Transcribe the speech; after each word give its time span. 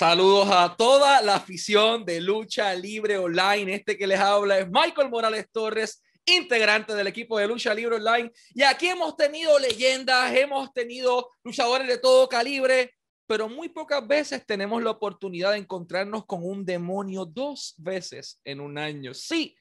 Saludos 0.00 0.48
a 0.50 0.74
toda 0.78 1.20
la 1.20 1.34
afición 1.34 2.06
de 2.06 2.22
lucha 2.22 2.72
libre 2.72 3.18
online. 3.18 3.74
Este 3.74 3.98
que 3.98 4.06
les 4.06 4.18
habla 4.18 4.58
es 4.58 4.66
Michael 4.66 5.10
Morales 5.10 5.46
Torres, 5.52 6.02
integrante 6.24 6.94
del 6.94 7.06
equipo 7.06 7.38
de 7.38 7.46
lucha 7.46 7.74
libre 7.74 7.96
online. 7.96 8.32
Y 8.54 8.62
aquí 8.62 8.88
hemos 8.88 9.14
tenido 9.14 9.58
leyendas, 9.58 10.34
hemos 10.34 10.72
tenido 10.72 11.28
luchadores 11.44 11.86
de 11.86 11.98
todo 11.98 12.26
calibre, 12.30 12.94
pero 13.26 13.46
muy 13.46 13.68
pocas 13.68 14.08
veces 14.08 14.42
tenemos 14.46 14.82
la 14.82 14.92
oportunidad 14.92 15.52
de 15.52 15.58
encontrarnos 15.58 16.24
con 16.24 16.46
un 16.46 16.64
demonio 16.64 17.26
dos 17.26 17.74
veces 17.76 18.40
en 18.42 18.60
un 18.60 18.78
año. 18.78 19.12
Sí, 19.12 19.54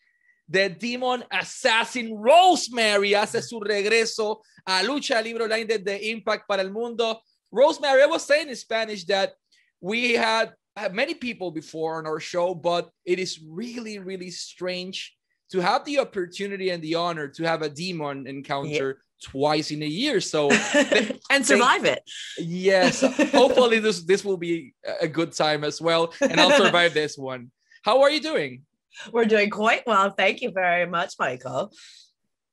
The 0.49 0.69
Demon 0.69 1.25
Assassin 1.29 2.15
Rosemary 2.17 3.13
hace 3.13 3.41
su 3.41 3.59
regreso 3.59 4.41
a 4.63 4.83
lucha 4.83 5.21
libre 5.21 5.43
online 5.43 5.65
desde 5.65 6.11
Impact 6.11 6.47
para 6.47 6.61
el 6.61 6.71
mundo. 6.71 7.21
Rosemary, 7.51 8.03
I 8.03 8.05
was 8.05 8.23
saying 8.23 8.47
in 8.47 8.55
Spanish 8.55 9.05
that 9.05 9.33
we 9.81 10.13
had, 10.13 10.53
had 10.75 10.93
many 10.93 11.13
people 11.13 11.51
before 11.51 11.97
on 11.97 12.07
our 12.07 12.19
show, 12.19 12.53
but 12.53 12.89
it 13.05 13.19
is 13.19 13.39
really, 13.45 13.99
really 13.99 14.31
strange 14.31 15.15
to 15.51 15.59
have 15.59 15.83
the 15.85 15.99
opportunity 15.99 16.69
and 16.69 16.81
the 16.83 16.95
honor 16.95 17.27
to 17.27 17.43
have 17.43 17.61
a 17.61 17.69
demon 17.69 18.27
encounter 18.27 18.87
yeah. 18.87 19.29
twice 19.31 19.71
in 19.71 19.81
a 19.81 19.87
year. 19.87 20.21
So 20.21 20.49
and 21.31 21.45
survive 21.45 21.85
it. 21.85 22.03
Yes. 22.37 23.01
Hopefully 23.31 23.79
this 23.79 24.03
this 24.03 24.23
will 24.23 24.37
be 24.37 24.73
a 25.01 25.07
good 25.07 25.33
time 25.33 25.63
as 25.63 25.81
well. 25.81 26.13
And 26.21 26.39
I'll 26.39 26.51
survive 26.51 26.93
this 26.93 27.17
one. 27.17 27.51
How 27.83 28.01
are 28.01 28.11
you 28.11 28.21
doing? 28.21 28.63
We're 29.11 29.25
doing 29.25 29.49
quite 29.49 29.85
well. 29.87 30.09
Thank 30.11 30.41
you 30.41 30.51
very 30.51 30.85
much, 30.85 31.13
Michael. 31.19 31.71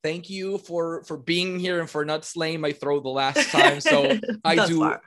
Thank 0.03 0.31
you 0.31 0.59
for 0.59 1.03
for 1.05 1.17
being 1.17 1.59
here 1.59 1.81
and 1.81 1.91
for 1.91 2.05
not 2.05 2.25
slaying 2.25 2.61
my 2.61 2.73
throat 2.73 3.03
the 3.03 3.11
last 3.11 3.51
time. 3.51 3.81
So 3.81 4.19
I 4.45 4.67
do 4.67 4.81
far. 4.81 5.03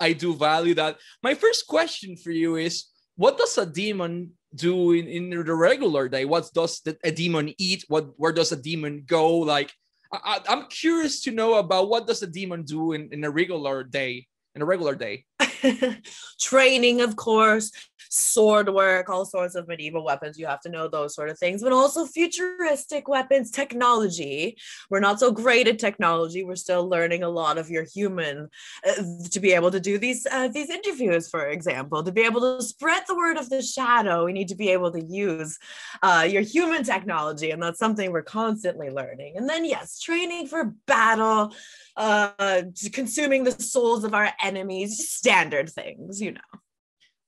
I 0.00 0.12
do 0.12 0.34
value 0.34 0.74
that. 0.74 0.98
My 1.22 1.34
first 1.34 1.66
question 1.66 2.16
for 2.16 2.30
you 2.30 2.56
is 2.56 2.86
what 3.16 3.36
does 3.38 3.58
a 3.58 3.66
demon 3.66 4.32
do 4.54 4.92
in, 4.92 5.06
in 5.06 5.30
the 5.30 5.54
regular 5.54 6.08
day? 6.08 6.24
What 6.24 6.50
does 6.54 6.80
the, 6.80 6.96
a 7.04 7.10
demon 7.10 7.52
eat? 7.58 7.84
What 7.88 8.10
where 8.16 8.32
does 8.32 8.52
a 8.52 8.56
demon 8.56 9.04
go? 9.06 9.38
Like 9.38 9.72
I, 10.12 10.40
am 10.48 10.66
curious 10.68 11.22
to 11.22 11.30
know 11.30 11.54
about 11.54 11.88
what 11.88 12.06
does 12.06 12.22
a 12.22 12.26
demon 12.26 12.64
do 12.64 12.92
in, 12.92 13.08
in 13.12 13.22
a 13.24 13.30
regular 13.30 13.84
day, 13.84 14.26
in 14.54 14.62
a 14.62 14.64
regular 14.64 14.94
day. 14.94 15.24
Training, 16.40 17.00
of 17.00 17.16
course, 17.16 17.70
sword 18.10 18.68
work, 18.68 19.08
all 19.08 19.24
sorts 19.24 19.54
of 19.54 19.68
medieval 19.68 20.04
weapons. 20.04 20.38
You 20.38 20.46
have 20.46 20.60
to 20.62 20.68
know 20.68 20.88
those 20.88 21.14
sort 21.14 21.30
of 21.30 21.38
things, 21.38 21.62
but 21.62 21.72
also 21.72 22.04
futuristic 22.04 23.08
weapons, 23.08 23.50
technology. 23.50 24.58
We're 24.90 25.00
not 25.00 25.20
so 25.20 25.30
great 25.30 25.68
at 25.68 25.78
technology. 25.78 26.42
We're 26.42 26.56
still 26.56 26.88
learning 26.88 27.22
a 27.22 27.28
lot 27.28 27.56
of 27.56 27.70
your 27.70 27.84
human 27.84 28.50
uh, 28.86 29.02
to 29.30 29.40
be 29.40 29.52
able 29.52 29.70
to 29.70 29.80
do 29.80 29.96
these 29.96 30.26
uh, 30.30 30.48
these 30.48 30.70
interviews, 30.70 31.28
for 31.28 31.46
example, 31.46 32.02
to 32.02 32.12
be 32.12 32.22
able 32.22 32.40
to 32.40 32.62
spread 32.62 33.04
the 33.06 33.16
word 33.16 33.36
of 33.36 33.48
the 33.48 33.62
shadow. 33.62 34.24
We 34.24 34.32
need 34.32 34.48
to 34.48 34.56
be 34.56 34.70
able 34.70 34.90
to 34.92 35.02
use 35.02 35.58
uh, 36.02 36.26
your 36.28 36.42
human 36.42 36.82
technology, 36.82 37.52
and 37.52 37.62
that's 37.62 37.78
something 37.78 38.10
we're 38.10 38.22
constantly 38.22 38.90
learning. 38.90 39.36
And 39.36 39.48
then 39.48 39.64
yes, 39.64 40.00
training 40.00 40.48
for 40.48 40.74
battle, 40.86 41.54
uh, 41.96 42.62
consuming 42.92 43.44
the 43.44 43.52
souls 43.52 44.02
of 44.02 44.14
our 44.14 44.30
enemies, 44.42 45.08
standard 45.10 45.70
things, 45.70 46.20
you 46.20 46.32
know. 46.32 46.40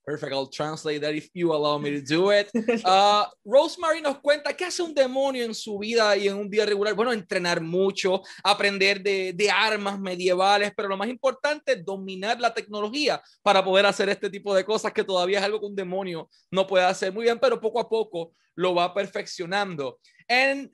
Perfect, 0.05 0.33
I'll 0.33 0.49
translate 0.49 1.01
that 1.03 1.15
if 1.15 1.31
you 1.33 1.53
allow 1.53 1.79
me 1.79 1.91
to 1.93 2.01
do 2.01 2.31
it. 2.31 2.51
Uh, 2.85 3.25
Rosemary 3.45 4.01
nos 4.01 4.19
cuenta 4.19 4.53
qué 4.53 4.65
hace 4.65 4.83
un 4.83 4.93
demonio 4.93 5.45
en 5.45 5.55
su 5.55 5.79
vida 5.79 6.17
y 6.17 6.27
en 6.27 6.37
un 6.37 6.51
día 6.51 6.67
regular. 6.67 6.95
Bueno, 6.95 7.13
entrenar 7.13 7.61
mucho, 7.61 8.21
aprender 8.43 9.01
de, 9.01 9.33
de 9.33 9.49
armas 9.49 10.01
medievales, 10.01 10.73
pero 10.77 10.89
lo 10.89 10.97
más 10.97 11.09
importante 11.09 11.73
es 11.75 11.85
dominar 11.85 12.41
la 12.41 12.53
tecnología 12.53 13.23
para 13.43 13.63
poder 13.65 13.87
hacer 13.87 14.09
este 14.09 14.29
tipo 14.29 14.53
de 14.53 14.65
cosas 14.65 14.93
que 14.93 15.05
todavía 15.05 15.39
es 15.39 15.45
algo 15.45 15.61
que 15.61 15.67
un 15.67 15.77
demonio 15.77 16.29
no 16.51 16.67
puede 16.67 16.85
hacer 16.85 17.13
muy 17.13 17.23
bien, 17.25 17.39
pero 17.39 17.61
poco 17.61 17.79
a 17.79 17.89
poco 17.89 18.33
lo 18.57 18.75
va 18.75 18.93
perfeccionando. 18.93 20.01
And 20.29 20.69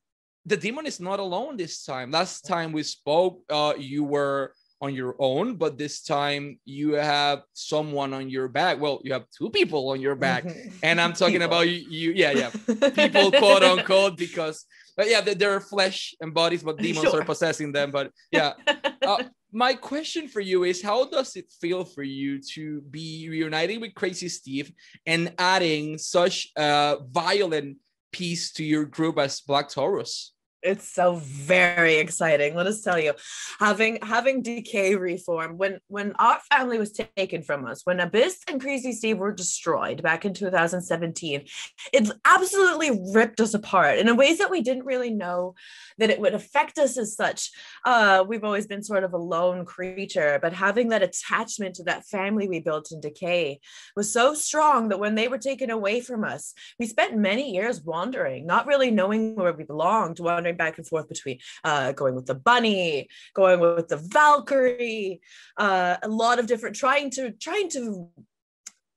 the 0.46 0.56
demon 0.56 0.86
is 0.86 1.00
not 1.00 1.20
alone 1.20 1.58
this 1.58 1.84
time. 1.84 2.10
Last 2.10 2.46
time 2.46 2.72
we 2.72 2.82
spoke, 2.82 3.42
uh, 3.50 3.74
you 3.76 4.04
were 4.04 4.54
on 4.80 4.94
your 4.94 5.16
own, 5.18 5.56
but 5.56 5.76
this 5.76 6.02
time 6.02 6.58
you 6.64 6.92
have 6.92 7.42
someone 7.52 8.14
on 8.14 8.30
your 8.30 8.48
back. 8.48 8.80
Well, 8.80 9.00
you 9.02 9.12
have 9.12 9.24
two 9.36 9.50
people 9.50 9.90
on 9.90 10.00
your 10.00 10.14
back, 10.14 10.44
mm-hmm. 10.44 10.70
and 10.82 11.00
I'm 11.00 11.12
talking 11.20 11.40
people. 11.40 11.46
about 11.46 11.68
you, 11.68 11.84
you. 11.88 12.12
Yeah, 12.12 12.32
yeah, 12.32 12.50
people, 12.90 13.32
quote 13.32 13.62
unquote, 13.62 14.16
because 14.16 14.64
but 14.98 15.08
yeah, 15.08 15.20
they're 15.20 15.60
flesh 15.60 16.12
and 16.20 16.34
bodies, 16.34 16.64
but 16.64 16.76
demons 16.76 17.10
sure. 17.10 17.22
are 17.22 17.24
possessing 17.24 17.70
them. 17.70 17.92
But 17.92 18.10
yeah, 18.32 18.54
uh, 19.06 19.22
my 19.52 19.74
question 19.74 20.26
for 20.26 20.40
you 20.40 20.64
is: 20.64 20.82
How 20.82 21.06
does 21.06 21.36
it 21.36 21.46
feel 21.60 21.84
for 21.84 22.02
you 22.02 22.40
to 22.54 22.80
be 22.82 23.28
reuniting 23.30 23.80
with 23.80 23.94
Crazy 23.94 24.28
Steve 24.28 24.72
and 25.06 25.32
adding 25.38 25.98
such 25.98 26.48
a 26.56 26.98
violent 27.10 27.78
piece 28.10 28.52
to 28.54 28.64
your 28.64 28.84
group 28.84 29.18
as 29.18 29.40
Black 29.40 29.68
Taurus? 29.68 30.32
It's 30.62 30.88
so 30.88 31.16
very 31.16 31.96
exciting 31.96 32.54
let 32.54 32.66
us 32.66 32.82
tell 32.82 32.98
you. 32.98 33.12
Having 33.60 33.98
having 34.02 34.42
decay 34.42 34.94
reform 34.96 35.56
when 35.56 35.78
when 35.88 36.12
our 36.18 36.40
family 36.50 36.78
was 36.78 36.92
taken 36.92 37.42
from 37.42 37.66
us 37.66 37.82
when 37.84 38.00
abyss 38.00 38.38
and 38.48 38.60
crazy 38.60 38.92
steve 38.92 39.18
were 39.18 39.32
destroyed 39.32 40.02
back 40.02 40.24
in 40.24 40.34
2017 40.34 41.44
it 41.92 42.10
absolutely 42.24 43.00
ripped 43.12 43.40
us 43.40 43.54
apart 43.54 43.98
in 43.98 44.16
ways 44.16 44.38
that 44.38 44.50
we 44.50 44.60
didn't 44.60 44.84
really 44.84 45.10
know 45.10 45.54
that 45.98 46.10
it 46.10 46.20
would 46.20 46.34
affect 46.34 46.78
us 46.78 46.96
as 46.96 47.14
such. 47.14 47.50
Uh, 47.84 48.24
we've 48.26 48.44
always 48.44 48.66
been 48.66 48.82
sort 48.82 49.04
of 49.04 49.12
a 49.12 49.18
lone 49.18 49.64
creature 49.64 50.38
but 50.40 50.52
having 50.52 50.88
that 50.88 51.02
attachment 51.02 51.74
to 51.74 51.84
that 51.84 52.06
family 52.06 52.48
we 52.48 52.60
built 52.60 52.90
in 52.90 53.00
decay 53.00 53.60
was 53.94 54.12
so 54.12 54.34
strong 54.34 54.88
that 54.88 55.00
when 55.00 55.14
they 55.14 55.28
were 55.28 55.38
taken 55.38 55.70
away 55.70 56.00
from 56.00 56.24
us 56.24 56.54
we 56.78 56.86
spent 56.86 57.16
many 57.16 57.52
years 57.52 57.82
wandering 57.82 58.46
not 58.46 58.66
really 58.66 58.90
knowing 58.90 59.34
where 59.36 59.52
we 59.52 59.64
belonged 59.64 60.18
back 60.56 60.78
and 60.78 60.86
forth 60.86 61.08
between 61.08 61.38
uh, 61.64 61.92
going 61.92 62.14
with 62.14 62.26
the 62.26 62.34
bunny, 62.34 63.08
going 63.34 63.60
with 63.60 63.88
the 63.88 63.96
Valkyrie, 63.96 65.20
uh, 65.56 65.96
a 66.02 66.08
lot 66.08 66.38
of 66.38 66.46
different 66.46 66.76
trying 66.76 67.10
to 67.10 67.32
trying 67.32 67.68
to 67.70 68.08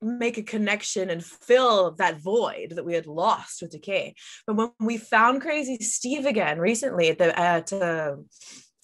make 0.02 0.38
a 0.38 0.44
connection 0.44 1.10
and 1.10 1.24
fill 1.24 1.92
that 1.92 2.20
void 2.20 2.74
that 2.76 2.86
we 2.86 2.94
had 2.94 3.06
lost 3.06 3.62
with 3.62 3.72
decay. 3.72 4.16
But 4.48 4.56
when 4.56 4.72
we 4.80 4.98
found 4.98 5.42
Crazy 5.42 5.78
Steve 5.78 6.26
again 6.26 6.60
recently 6.60 7.10
at 7.10 7.18
the 7.20 7.38
at 7.38 7.72
uh, 7.72 8.16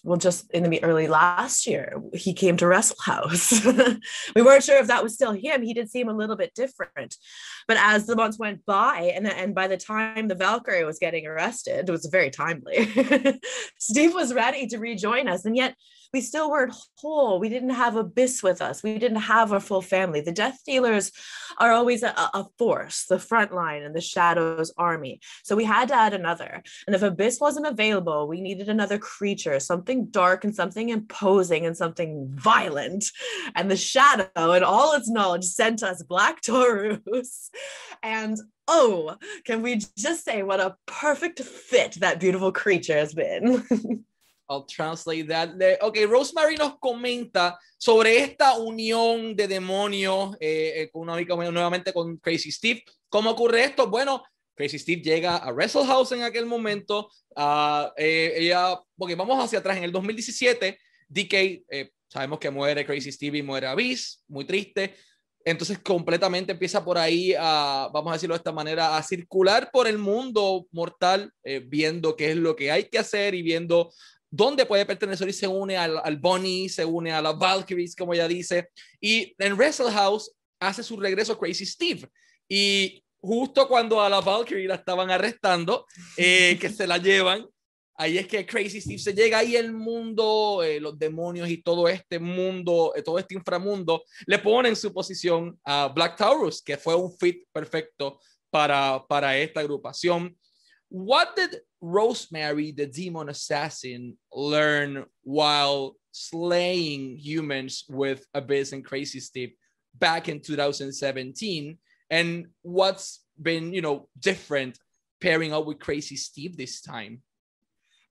well, 0.07 0.17
just 0.17 0.49
in 0.51 0.63
the 0.63 0.81
early 0.85 1.07
last 1.07 1.67
year, 1.67 2.01
he 2.13 2.33
came 2.33 2.55
to 2.57 2.65
Wrestle 2.65 2.95
House. 3.03 3.65
we 4.35 4.41
weren't 4.41 4.63
sure 4.63 4.77
if 4.77 4.87
that 4.87 5.03
was 5.03 5.13
still 5.13 5.33
him. 5.33 5.61
He 5.61 5.73
did 5.73 5.89
seem 5.89 6.07
a 6.07 6.15
little 6.15 6.37
bit 6.37 6.55
different. 6.55 7.17
But 7.67 7.75
as 7.77 8.05
the 8.05 8.15
months 8.15 8.39
went 8.39 8.65
by, 8.65 9.11
and, 9.13 9.27
and 9.27 9.53
by 9.53 9.67
the 9.67 9.75
time 9.75 10.29
the 10.29 10.35
Valkyrie 10.35 10.85
was 10.85 10.97
getting 10.97 11.27
arrested, 11.27 11.89
it 11.89 11.91
was 11.91 12.05
very 12.05 12.29
timely. 12.29 12.89
Steve 13.79 14.13
was 14.13 14.33
ready 14.33 14.67
to 14.67 14.77
rejoin 14.77 15.27
us. 15.27 15.43
And 15.43 15.57
yet 15.57 15.75
we 16.13 16.21
still 16.21 16.49
weren't 16.49 16.73
whole. 16.95 17.39
We 17.39 17.49
didn't 17.49 17.71
have 17.71 17.95
Abyss 17.95 18.43
with 18.43 18.61
us. 18.61 18.83
We 18.83 18.97
didn't 18.97 19.21
have 19.21 19.51
our 19.53 19.59
full 19.59 19.81
family. 19.81 20.21
The 20.21 20.31
Death 20.31 20.59
Dealers 20.65 21.11
are 21.59 21.71
always 21.71 22.03
a, 22.03 22.09
a 22.09 22.45
force, 22.57 23.05
the 23.05 23.19
front 23.19 23.53
line 23.53 23.83
and 23.83 23.95
the 23.95 24.01
Shadows 24.01 24.73
army. 24.77 25.19
So 25.43 25.55
we 25.55 25.63
had 25.65 25.89
to 25.89 25.95
add 25.95 26.13
another. 26.13 26.63
And 26.85 26.95
if 26.95 27.01
Abyss 27.01 27.39
wasn't 27.39 27.67
available, 27.67 28.27
we 28.27 28.41
needed 28.41 28.69
another 28.69 28.97
creature, 28.97 29.59
something 29.59 30.07
dark 30.07 30.43
and 30.43 30.55
something 30.55 30.89
imposing 30.89 31.65
and 31.65 31.75
something 31.75 32.27
violent. 32.33 33.05
And 33.55 33.69
the 33.69 33.77
Shadow, 33.77 34.27
and 34.35 34.63
all 34.63 34.93
its 34.93 35.09
knowledge, 35.09 35.45
sent 35.45 35.83
us 35.83 36.03
Black 36.03 36.41
Taurus. 36.41 37.49
And 38.03 38.37
oh, 38.67 39.15
can 39.45 39.61
we 39.61 39.81
just 39.97 40.23
say 40.25 40.43
what 40.43 40.59
a 40.59 40.75
perfect 40.85 41.39
fit 41.39 41.93
that 41.99 42.19
beautiful 42.19 42.51
creature 42.51 42.97
has 42.97 43.13
been? 43.13 43.65
I'll 44.49 44.65
translate 44.65 45.27
that. 45.27 45.49
Ok, 45.81 45.97
Rosemary 46.07 46.55
nos 46.55 46.79
comenta 46.79 47.59
sobre 47.77 48.19
esta 48.19 48.57
unión 48.57 49.35
de 49.35 49.47
demonios 49.47 50.35
eh, 50.39 50.89
eh, 50.93 51.51
nuevamente 51.51 51.93
con 51.93 52.17
Crazy 52.17 52.51
Steve. 52.51 52.83
¿Cómo 53.09 53.31
ocurre 53.31 53.65
esto? 53.65 53.87
Bueno, 53.87 54.23
Crazy 54.55 54.79
Steve 54.79 55.01
llega 55.01 55.37
a 55.37 55.51
Wrestle 55.51 55.85
House 55.85 56.13
en 56.13 56.23
aquel 56.23 56.45
momento. 56.45 57.09
Uh, 57.35 57.91
ella, 57.97 58.79
porque 58.97 59.15
vamos 59.15 59.43
hacia 59.43 59.59
atrás, 59.59 59.77
en 59.77 59.83
el 59.83 59.91
2017, 59.91 60.79
DK, 61.09 61.89
sabemos 62.07 62.39
que 62.39 62.49
muere 62.49 62.85
Crazy 62.85 63.11
Steve 63.11 63.37
y 63.37 63.43
muere 63.43 63.67
Abyss, 63.67 64.23
muy 64.27 64.45
triste. 64.45 64.95
Entonces 65.45 65.79
completamente 65.79 66.51
empieza 66.51 66.83
por 66.83 66.97
ahí 66.97 67.33
a, 67.37 67.89
vamos 67.93 68.11
a 68.11 68.15
decirlo 68.15 68.35
de 68.35 68.39
esta 68.39 68.51
manera, 68.51 68.97
a 68.97 69.03
circular 69.03 69.69
por 69.71 69.87
el 69.87 69.97
mundo 69.97 70.67
mortal, 70.71 71.31
viendo 71.67 72.17
qué 72.17 72.31
es 72.31 72.37
lo 72.37 72.55
que 72.55 72.69
hay 72.69 72.85
que 72.85 72.99
hacer 72.99 73.33
y 73.33 73.43
viendo 73.43 73.93
dónde 74.29 74.65
puede 74.65 74.85
pertenecer 74.85 75.27
y 75.29 75.33
se 75.33 75.47
une 75.47 75.77
al, 75.77 75.99
al 76.03 76.17
Bunny, 76.17 76.69
se 76.69 76.85
une 76.85 77.11
a 77.11 77.21
las 77.21 77.37
Valkyries, 77.37 77.95
como 77.95 78.13
ella 78.13 78.27
dice. 78.27 78.69
Y 78.99 79.35
en 79.37 79.53
Wrestle 79.55 79.91
House 79.91 80.31
hace 80.59 80.83
su 80.83 80.97
regreso 80.97 81.37
Crazy 81.37 81.65
Steve. 81.65 82.09
Y 82.47 83.03
justo 83.19 83.67
cuando 83.67 84.01
a 84.01 84.09
la 84.09 84.21
Valkyrie 84.21 84.67
la 84.67 84.75
estaban 84.75 85.09
arrestando, 85.09 85.85
eh, 86.15 86.57
que 86.61 86.69
se 86.69 86.87
la 86.87 86.97
llevan, 86.97 87.47
Ahí 87.99 88.19
es 88.19 88.27
que 88.27 88.45
Crazy 88.45 88.79
Steve 88.79 88.99
se 88.99 89.13
llega 89.13 89.43
y 89.43 89.55
el 89.55 89.73
mundo, 89.73 90.61
eh, 90.63 90.79
los 90.79 90.99
demonios 90.99 91.49
y 91.49 91.63
todo 91.63 91.89
este 91.89 92.19
mundo, 92.19 92.93
eh, 92.95 93.01
todo 93.01 93.17
este 93.17 93.33
inframundo, 93.33 94.03
le 94.27 94.37
pone 94.37 94.69
en 94.69 94.75
su 94.75 94.93
posición 94.93 95.59
a 95.63 95.87
Black 95.87 96.15
Taurus, 96.15 96.61
que 96.61 96.77
fue 96.77 96.93
un 96.93 97.11
fit 97.17 97.45
perfecto 97.51 98.19
para, 98.51 99.03
para 99.07 99.35
esta 99.35 99.61
agrupación. 99.61 100.37
What 100.89 101.35
did 101.35 101.57
Rosemary, 101.81 102.71
the 102.71 102.85
demon 102.85 103.29
assassin, 103.29 104.17
learn 104.33 105.05
while 105.23 105.95
slaying 106.11 107.17
humans 107.17 107.83
with 107.89 108.25
Abyss 108.33 108.71
and 108.71 108.85
Crazy 108.85 109.19
Steve 109.19 109.51
back 109.97 110.29
in 110.29 110.41
2017? 110.41 111.77
And 112.09 112.47
what's 112.61 113.23
been, 113.41 113.73
you 113.73 113.81
know, 113.81 114.07
different 114.17 114.79
pairing 115.19 115.53
up 115.53 115.65
with 115.65 115.79
Crazy 115.79 116.15
Steve 116.15 116.55
this 116.55 116.81
time? 116.81 117.21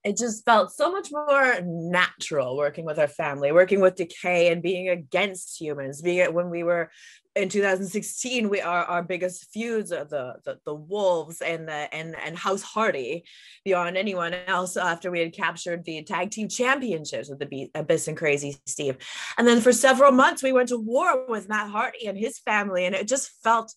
It 0.07 0.17
just 0.17 0.45
felt 0.45 0.71
so 0.71 0.93
much 0.93 1.09
more 1.11 1.59
natural 1.65 2.57
working 2.57 2.85
with 2.85 2.97
our 2.97 3.09
family, 3.09 3.51
working 3.51 3.81
with 3.81 3.97
decay 3.97 4.53
and 4.53 4.63
being 4.63 4.89
against 4.89 5.61
humans. 5.61 6.01
Being 6.01 6.33
when 6.33 6.49
we 6.49 6.63
were 6.63 6.93
in 7.35 7.49
2016, 7.49 8.49
we 8.49 8.61
are 8.61 8.85
our 8.85 9.03
biggest 9.03 9.51
feuds 9.53 9.91
are 9.91 10.05
the, 10.05 10.37
the 10.45 10.61
the 10.65 10.75
wolves 10.75 11.41
and 11.41 11.67
the 11.67 11.93
and 11.93 12.15
and 12.25 12.39
House 12.39 12.63
Hardy 12.63 13.25
beyond 13.65 13.97
anyone 13.97 14.33
else 14.47 14.77
after 14.77 15.11
we 15.11 15.19
had 15.19 15.35
captured 15.35 15.85
the 15.85 16.05
tag 16.05 16.31
team 16.31 16.49
championships 16.49 17.29
with 17.29 17.41
the 17.41 17.69
Abyss 17.75 18.07
and 18.07 18.17
Crazy 18.17 18.57
Steve. 18.65 18.99
And 19.39 19.47
then 19.47 19.61
for 19.61 19.73
several 19.73 20.13
months 20.13 20.41
we 20.41 20.53
went 20.53 20.69
to 20.69 20.79
war 20.79 21.29
with 21.29 21.49
Matt 21.49 21.69
Hardy 21.69 22.07
and 22.07 22.17
his 22.17 22.39
family, 22.39 22.87
and 22.87 22.95
it 22.95 23.09
just 23.09 23.33
felt 23.43 23.75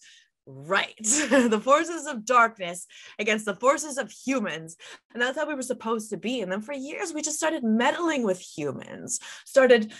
right. 0.49 0.95
The 1.49 1.61
forces 1.63 2.07
of 2.07 2.25
darkness 2.25 2.87
against 3.17 3.45
the 3.45 3.55
forces 3.55 3.97
of 3.97 4.11
humans. 4.11 4.75
And 5.13 5.21
that's 5.21 5.37
how 5.37 5.47
we 5.47 5.55
were 5.55 5.61
supposed 5.61 6.09
to 6.09 6.17
be. 6.17 6.41
And 6.41 6.51
then 6.51 6.61
for 6.61 6.73
years 6.73 7.13
we 7.13 7.21
just 7.21 7.37
started 7.37 7.63
meddling 7.63 8.23
with 8.23 8.39
humans 8.39 9.19
started 9.45 9.93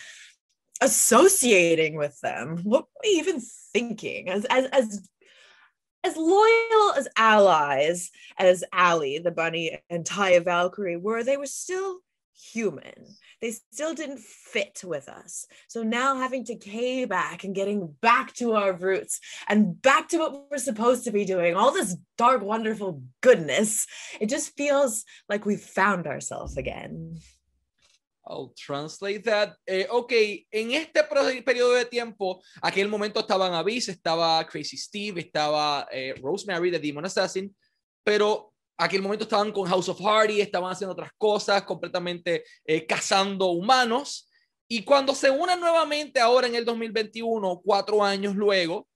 associating 0.81 1.95
with 1.95 2.19
them. 2.21 2.59
What 2.63 2.83
were 2.83 3.01
we 3.03 3.09
even 3.11 3.41
thinking? 3.73 4.29
As 4.29 4.45
as 4.45 4.65
as 4.67 5.09
as 6.03 6.15
loyal 6.15 6.93
as 6.95 7.07
allies 7.17 8.09
as 8.37 8.63
Allie, 8.71 9.19
the 9.19 9.31
bunny, 9.31 9.79
and 9.89 10.05
Taya 10.05 10.43
Valkyrie 10.43 10.97
were, 10.97 11.23
they 11.23 11.37
were 11.37 11.45
still 11.45 11.99
human. 12.39 13.15
They 13.41 13.51
still 13.51 13.93
didn't 13.93 14.19
fit 14.19 14.81
with 14.83 15.09
us. 15.09 15.45
So 15.67 15.83
now 15.83 16.17
having 16.17 16.43
Decay 16.43 17.05
back 17.05 17.43
and 17.43 17.55
getting 17.55 17.95
back 18.01 18.33
to 18.35 18.53
our 18.53 18.73
roots 18.73 19.19
and 19.47 19.81
back 19.81 20.09
to 20.09 20.17
what 20.17 20.49
we're 20.49 20.57
supposed 20.57 21.03
to 21.05 21.11
be 21.11 21.25
doing, 21.25 21.55
all 21.55 21.71
this 21.71 21.95
dark, 22.17 22.41
wonderful 22.41 23.03
goodness, 23.21 23.87
it 24.19 24.29
just 24.29 24.55
feels 24.55 25.05
like 25.27 25.45
we've 25.45 25.61
found 25.61 26.07
ourselves 26.07 26.57
again. 26.57 27.19
I'll 28.25 28.53
translate 28.55 29.23
that. 29.23 29.55
Eh, 29.67 29.87
ok, 29.89 30.13
en 30.51 30.71
este 30.71 31.03
periodo 31.43 31.73
de 31.73 31.85
tiempo, 31.85 32.41
aquel 32.61 32.87
momento 32.87 33.21
estaban 33.21 33.53
Abyss, 33.53 33.89
estaba 33.89 34.45
Crazy 34.45 34.77
Steve, 34.77 35.21
estaba 35.21 35.87
eh, 35.91 36.13
Rosemary, 36.21 36.69
the 36.69 36.77
Demon 36.77 37.05
Assassin, 37.05 37.53
pero 38.03 38.53
aquel 38.79 39.01
momento 39.01 39.25
estaban 39.25 39.51
con 39.51 39.67
House 39.67 39.89
of 39.89 39.99
Hardy, 39.99 40.39
estaban 40.39 40.71
haciendo 40.71 40.93
otras 40.93 41.11
cosas, 41.17 41.63
completamente 41.63 42.45
eh, 42.63 42.85
cazando 42.85 43.47
humanos. 43.47 44.29
Y 44.69 44.83
cuando 44.83 45.13
se 45.13 45.29
unan 45.29 45.59
nuevamente 45.59 46.19
ahora 46.19 46.47
en 46.47 46.55
el 46.55 46.63
2021, 46.63 47.61
cuatro 47.63 48.03
años 48.03 48.35
luego, 48.35 48.87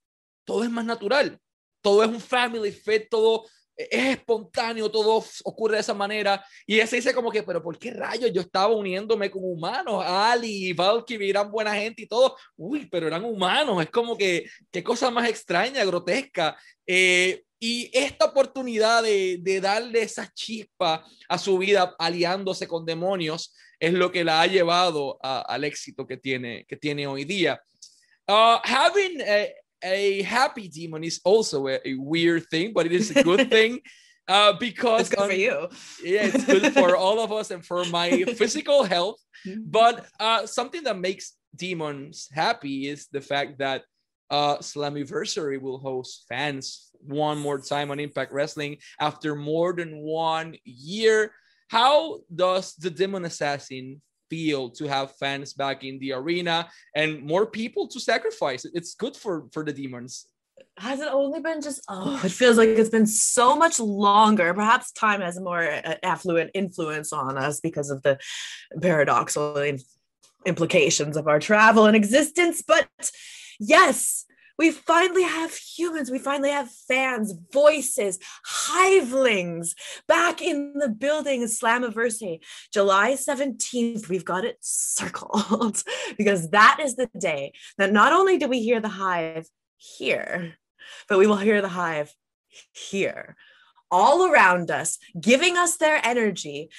todo 0.45 0.63
es 0.63 0.69
más 0.69 0.85
natural. 0.85 1.37
Todo 1.81 2.01
es 2.01 2.09
un 2.09 2.21
family 2.21 2.71
fit, 2.71 3.09
todo 3.09 3.43
es 3.75 4.17
espontáneo, 4.17 4.89
todo 4.89 5.21
ocurre 5.43 5.75
de 5.75 5.81
esa 5.81 5.93
manera. 5.93 6.45
Y 6.65 6.75
ella 6.75 6.87
se 6.87 6.95
dice 6.95 7.13
como 7.13 7.29
que, 7.29 7.43
pero 7.43 7.61
¿por 7.61 7.77
qué 7.77 7.91
rayos 7.91 8.31
yo 8.31 8.39
estaba 8.39 8.73
uniéndome 8.73 9.29
con 9.29 9.41
humanos? 9.43 10.01
Ali 10.05 10.69
y 10.69 10.73
Valkyrie 10.73 11.29
eran 11.29 11.51
buena 11.51 11.75
gente 11.75 12.03
y 12.03 12.07
todo. 12.07 12.37
Uy, 12.55 12.87
pero 12.89 13.07
eran 13.07 13.25
humanos. 13.25 13.83
Es 13.83 13.89
como 13.89 14.17
que, 14.17 14.45
qué 14.71 14.81
cosa 14.81 15.11
más 15.11 15.27
extraña, 15.27 15.83
grotesca. 15.83 16.55
Eh, 16.87 17.43
y 17.63 17.89
esta 17.93 18.25
oportunidad 18.25 19.03
de, 19.03 19.37
de, 19.41 19.61
darle 19.61 20.01
esa 20.01 20.29
chispa 20.33 21.01
a 21.29 21.37
su 21.37 21.57
vida 21.57 21.95
aliándose 21.97 22.67
con 22.67 22.85
demonios 22.85 23.55
es 23.79 23.93
lo 23.93 24.11
que 24.11 24.25
la 24.25 24.41
ha 24.41 24.47
llevado 24.47 25.17
a, 25.23 25.39
al 25.39 25.63
éxito 25.63 26.05
que 26.05 26.17
tiene, 26.17 26.65
que 26.67 26.75
tiene 26.75 27.07
hoy 27.07 27.23
día. 27.23 27.61
Uh, 28.27 28.57
having 28.65 29.21
a, 29.21 29.47
a, 29.81 30.23
happy 30.23 30.67
demon 30.67 31.05
is 31.05 31.21
also 31.23 31.69
a, 31.69 31.79
a, 31.85 31.95
weird 31.97 32.43
thing, 32.49 32.73
but 32.73 32.85
it 32.85 32.91
is 32.91 33.15
a 33.15 33.23
good 33.23 33.49
thing. 33.49 33.79
Uh, 34.27 34.51
because 34.59 35.07
it's 35.07 35.15
good 35.15 35.29
for 35.29 35.33
you. 35.33 35.69
Yeah, 36.03 36.25
it's 36.25 36.45
good 36.45 36.73
for 36.73 36.97
all 36.97 37.21
of 37.21 37.31
us 37.31 37.49
and 37.49 37.65
for 37.65 37.85
my 37.85 38.25
physical 38.37 38.83
health. 38.83 39.21
Mm-hmm. 39.47 39.61
But 39.67 40.05
uh, 40.19 40.47
something 40.47 40.83
that 40.83 40.99
makes 40.99 41.37
demons 41.55 42.27
happy 42.29 42.89
is 42.89 43.07
the 43.09 43.21
fact 43.21 43.59
that 43.59 43.83
uh, 44.33 44.57
Slammiversary 44.57 45.61
will 45.61 45.77
host 45.77 46.25
fans 46.27 46.89
one 46.99 47.37
more 47.37 47.59
time 47.59 47.91
on 47.91 47.99
Impact 47.99 48.33
Wrestling 48.33 48.77
after 48.99 49.35
more 49.35 49.73
than 49.73 49.99
one 49.99 50.55
year. 50.65 51.31
How 51.67 52.21
does 52.33 52.73
the 52.73 52.89
Demon 52.89 53.25
Assassin 53.25 54.01
feel 54.31 54.71
to 54.71 54.87
have 54.87 55.15
fans 55.17 55.53
back 55.53 55.83
in 55.83 55.99
the 55.99 56.13
arena 56.13 56.67
and 56.95 57.21
more 57.21 57.45
people 57.45 57.87
to 57.89 57.99
sacrifice? 57.99 58.65
It's 58.65 58.95
good 58.95 59.15
for 59.15 59.45
for 59.53 59.63
the 59.63 59.71
demons. 59.71 60.25
Has 60.77 60.99
it 60.99 61.09
only 61.11 61.39
been 61.39 61.61
just? 61.61 61.81
Oh, 61.87 62.19
it 62.23 62.31
feels 62.31 62.57
like 62.57 62.69
it's 62.69 62.89
been 62.89 63.05
so 63.05 63.55
much 63.55 63.79
longer. 63.79 64.51
Perhaps 64.55 64.93
time 64.93 65.21
has 65.21 65.39
more 65.39 65.61
uh, 65.61 65.95
affluent 66.01 66.49
influence 66.55 67.13
on 67.13 67.37
us 67.37 67.59
because 67.59 67.91
of 67.91 68.01
the 68.01 68.17
paradoxical 68.81 69.77
implications 70.47 71.17
of 71.17 71.27
our 71.27 71.39
travel 71.39 71.85
and 71.85 71.95
existence. 71.95 72.63
But 72.67 72.87
yes, 73.59 74.25
we 74.57 74.71
finally 74.71 75.23
have 75.23 75.55
humans, 75.55 76.11
we 76.11 76.19
finally 76.19 76.51
have 76.51 76.69
fans, 76.69 77.33
voices, 77.51 78.19
hivelings 78.45 79.75
back 80.07 80.41
in 80.41 80.73
the 80.75 80.89
building, 80.89 81.43
Slammiversary. 81.43 82.39
July 82.71 83.13
17th, 83.13 84.09
we've 84.09 84.25
got 84.25 84.45
it 84.45 84.57
circled 84.61 85.83
because 86.17 86.49
that 86.51 86.79
is 86.81 86.95
the 86.95 87.09
day 87.19 87.53
that 87.77 87.91
not 87.91 88.13
only 88.13 88.37
do 88.37 88.47
we 88.47 88.61
hear 88.61 88.79
the 88.79 88.89
hive 88.89 89.47
here, 89.77 90.53
but 91.09 91.17
we 91.17 91.27
will 91.27 91.37
hear 91.37 91.61
the 91.61 91.69
hive 91.69 92.13
here 92.71 93.35
all 93.89 94.27
around 94.27 94.71
us, 94.71 94.97
giving 95.19 95.55
us 95.55 95.77
their 95.77 95.99
energy, 96.03 96.69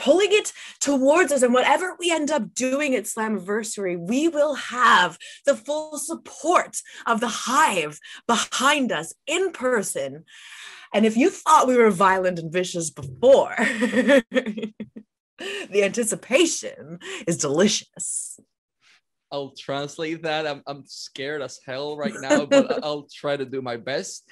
pulling 0.00 0.32
it 0.32 0.52
towards 0.80 1.30
us. 1.30 1.42
And 1.42 1.52
whatever 1.52 1.94
we 1.98 2.10
end 2.10 2.30
up 2.30 2.54
doing 2.54 2.94
at 2.94 3.04
Slammiversary, 3.04 3.98
we 3.98 4.28
will 4.28 4.54
have 4.54 5.18
the 5.44 5.54
full 5.54 5.98
support 5.98 6.80
of 7.06 7.20
the 7.20 7.28
hive 7.28 8.00
behind 8.26 8.90
us 8.92 9.12
in 9.26 9.52
person. 9.52 10.24
And 10.92 11.04
if 11.06 11.16
you 11.16 11.30
thought 11.30 11.68
we 11.68 11.76
were 11.76 11.90
violent 11.90 12.38
and 12.38 12.52
vicious 12.52 12.90
before, 12.90 13.54
the 13.58 14.72
anticipation 15.74 16.98
is 17.26 17.36
delicious. 17.36 18.40
I'll 19.30 19.54
translate 19.56 20.22
that. 20.22 20.46
I'm, 20.46 20.62
I'm 20.66 20.84
scared 20.86 21.42
as 21.42 21.60
hell 21.64 21.96
right 21.96 22.14
now, 22.18 22.46
but 22.46 22.82
I'll 22.84 23.06
try 23.12 23.36
to 23.36 23.44
do 23.44 23.62
my 23.62 23.76
best. 23.76 24.28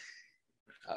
Uh, 0.88 0.97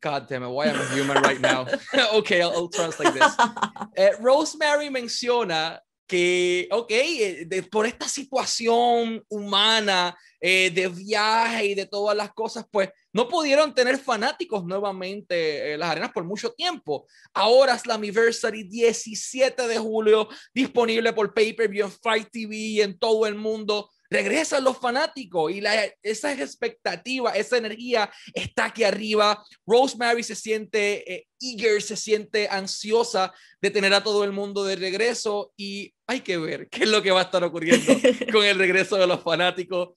God 0.00 0.28
damn 0.28 0.42
it, 0.42 0.48
why 0.48 0.66
am 0.66 0.80
I 0.80 0.94
human 0.94 1.22
right 1.22 1.40
now? 1.40 1.66
okay, 2.14 2.40
I'll, 2.40 2.52
I'll, 2.52 2.68
translate 2.68 3.14
this. 3.14 3.36
Eh, 3.96 4.12
Rosemary 4.20 4.88
menciona 4.88 5.80
que, 6.06 6.68
ok, 6.70 6.90
eh, 6.90 7.44
de, 7.46 7.62
por 7.64 7.86
esta 7.86 8.08
situación 8.08 9.22
humana 9.28 10.16
eh, 10.40 10.70
de 10.70 10.88
viaje 10.88 11.66
y 11.66 11.74
de 11.74 11.86
todas 11.86 12.16
las 12.16 12.32
cosas, 12.32 12.64
pues 12.70 12.88
no 13.12 13.28
pudieron 13.28 13.74
tener 13.74 13.98
fanáticos 13.98 14.64
nuevamente 14.64 15.72
en 15.72 15.80
las 15.80 15.90
arenas 15.90 16.12
por 16.12 16.24
mucho 16.24 16.52
tiempo. 16.52 17.06
Ahora 17.34 17.74
es 17.74 17.86
la 17.86 17.94
Anniversary 17.94 18.64
17 18.64 19.68
de 19.68 19.78
julio, 19.78 20.28
disponible 20.54 21.12
por 21.12 21.34
pay-per-view 21.34 21.86
en 21.86 21.92
Fight 21.92 22.28
TV 22.30 22.56
y 22.56 22.80
en 22.80 22.98
todo 22.98 23.26
el 23.26 23.34
mundo 23.34 23.90
regresan 24.10 24.64
los 24.64 24.76
fanáticos 24.78 25.52
y 25.52 25.60
la, 25.60 25.88
esa 26.02 26.32
expectativa, 26.32 27.30
esa 27.30 27.56
energía 27.56 28.10
está 28.34 28.66
aquí 28.66 28.82
arriba. 28.82 29.42
Rosemary 29.66 30.22
se 30.22 30.34
siente 30.34 31.14
eh, 31.14 31.26
eager, 31.40 31.80
se 31.80 31.96
siente 31.96 32.48
ansiosa 32.48 33.32
de 33.60 33.70
tener 33.70 33.94
a 33.94 34.02
todo 34.02 34.24
el 34.24 34.32
mundo 34.32 34.64
de 34.64 34.76
regreso 34.76 35.52
y 35.56 35.94
hay 36.06 36.20
que 36.20 36.36
ver 36.36 36.68
qué 36.68 36.84
es 36.84 36.90
lo 36.90 37.02
que 37.02 37.12
va 37.12 37.20
a 37.20 37.24
estar 37.24 37.44
ocurriendo 37.44 37.92
con 38.32 38.44
el 38.44 38.58
regreso 38.58 38.96
de 38.96 39.06
los 39.06 39.22
fanáticos. 39.22 39.90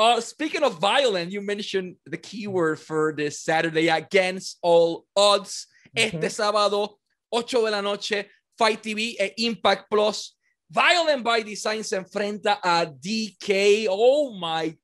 Uh, 0.00 0.20
speaking 0.20 0.62
of 0.62 0.78
violent, 0.78 1.32
you 1.32 1.40
mentioned 1.40 1.96
the 2.04 2.16
keyword 2.16 2.78
for 2.78 3.12
this 3.16 3.40
Saturday 3.40 3.88
against 3.88 4.58
all 4.62 5.06
odds. 5.16 5.66
Este 5.92 6.30
sábado, 6.30 7.00
8 7.32 7.64
de 7.64 7.70
la 7.72 7.82
noche, 7.82 8.30
Fight 8.56 8.80
TV 8.80 9.16
e 9.18 9.34
Impact 9.38 9.90
Plus 9.90 10.37
Violent 10.70 11.24
by 11.24 11.42
Design 11.42 11.82
se 11.82 11.96
enfrenta 11.96 12.58
a 12.62 12.86
DK. 12.86 13.86
Oh 13.88 14.32
my, 14.38 14.76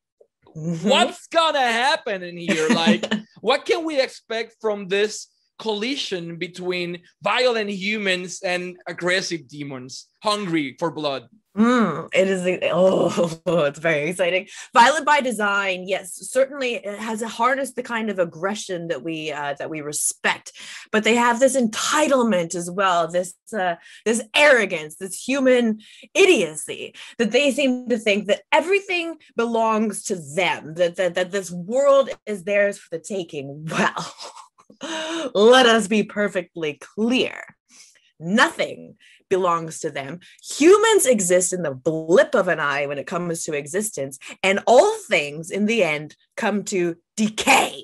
mm-hmm. 0.56 0.88
what's 0.88 1.26
gonna 1.26 1.60
happen 1.60 2.22
in 2.22 2.36
here? 2.36 2.68
Like, 2.70 3.04
what 3.40 3.66
can 3.66 3.84
we 3.84 4.00
expect 4.00 4.56
from 4.60 4.88
this 4.88 5.28
collision 5.58 6.36
between 6.36 7.02
violent 7.22 7.70
humans 7.70 8.40
and 8.42 8.76
aggressive 8.86 9.48
demons 9.48 10.06
hungry 10.22 10.76
for 10.78 10.90
blood. 10.90 11.28
Mm, 11.56 12.08
it 12.12 12.26
is 12.26 12.58
oh, 12.72 13.40
it's 13.68 13.78
very 13.78 14.08
exciting. 14.10 14.48
Violent 14.72 15.06
by 15.06 15.20
design, 15.20 15.84
yes, 15.86 16.14
certainly 16.28 16.74
it 16.74 16.98
has 16.98 17.22
harnessed 17.22 17.76
the 17.76 17.82
kind 17.82 18.10
of 18.10 18.18
aggression 18.18 18.88
that 18.88 19.04
we 19.04 19.30
uh, 19.30 19.54
that 19.60 19.70
we 19.70 19.80
respect, 19.80 20.50
but 20.90 21.04
they 21.04 21.14
have 21.14 21.38
this 21.38 21.56
entitlement 21.56 22.56
as 22.56 22.68
well, 22.68 23.06
this 23.06 23.34
uh, 23.56 23.76
this 24.04 24.20
arrogance, 24.34 24.96
this 24.96 25.14
human 25.22 25.78
idiocy 26.12 26.92
that 27.18 27.30
they 27.30 27.52
seem 27.52 27.88
to 27.88 27.98
think 27.98 28.26
that 28.26 28.42
everything 28.50 29.14
belongs 29.36 30.02
to 30.04 30.16
them, 30.16 30.74
that 30.74 30.96
that, 30.96 31.14
that 31.14 31.30
this 31.30 31.52
world 31.52 32.10
is 32.26 32.42
theirs 32.42 32.78
for 32.78 32.96
the 32.96 33.02
taking. 33.02 33.68
Well, 33.74 34.14
let 35.34 35.66
us 35.66 35.88
be 35.88 36.02
perfectly 36.02 36.74
clear. 36.74 37.42
Nothing 38.20 38.96
belongs 39.28 39.80
to 39.80 39.90
them. 39.90 40.20
Humans 40.56 41.06
exist 41.06 41.52
in 41.52 41.62
the 41.62 41.74
blip 41.74 42.34
of 42.34 42.48
an 42.48 42.60
eye 42.60 42.86
when 42.86 42.98
it 42.98 43.06
comes 43.06 43.44
to 43.44 43.56
existence, 43.56 44.18
and 44.42 44.60
all 44.66 44.96
things 45.08 45.50
in 45.50 45.66
the 45.66 45.82
end 45.82 46.16
come 46.36 46.64
to 46.64 46.96
decay, 47.16 47.82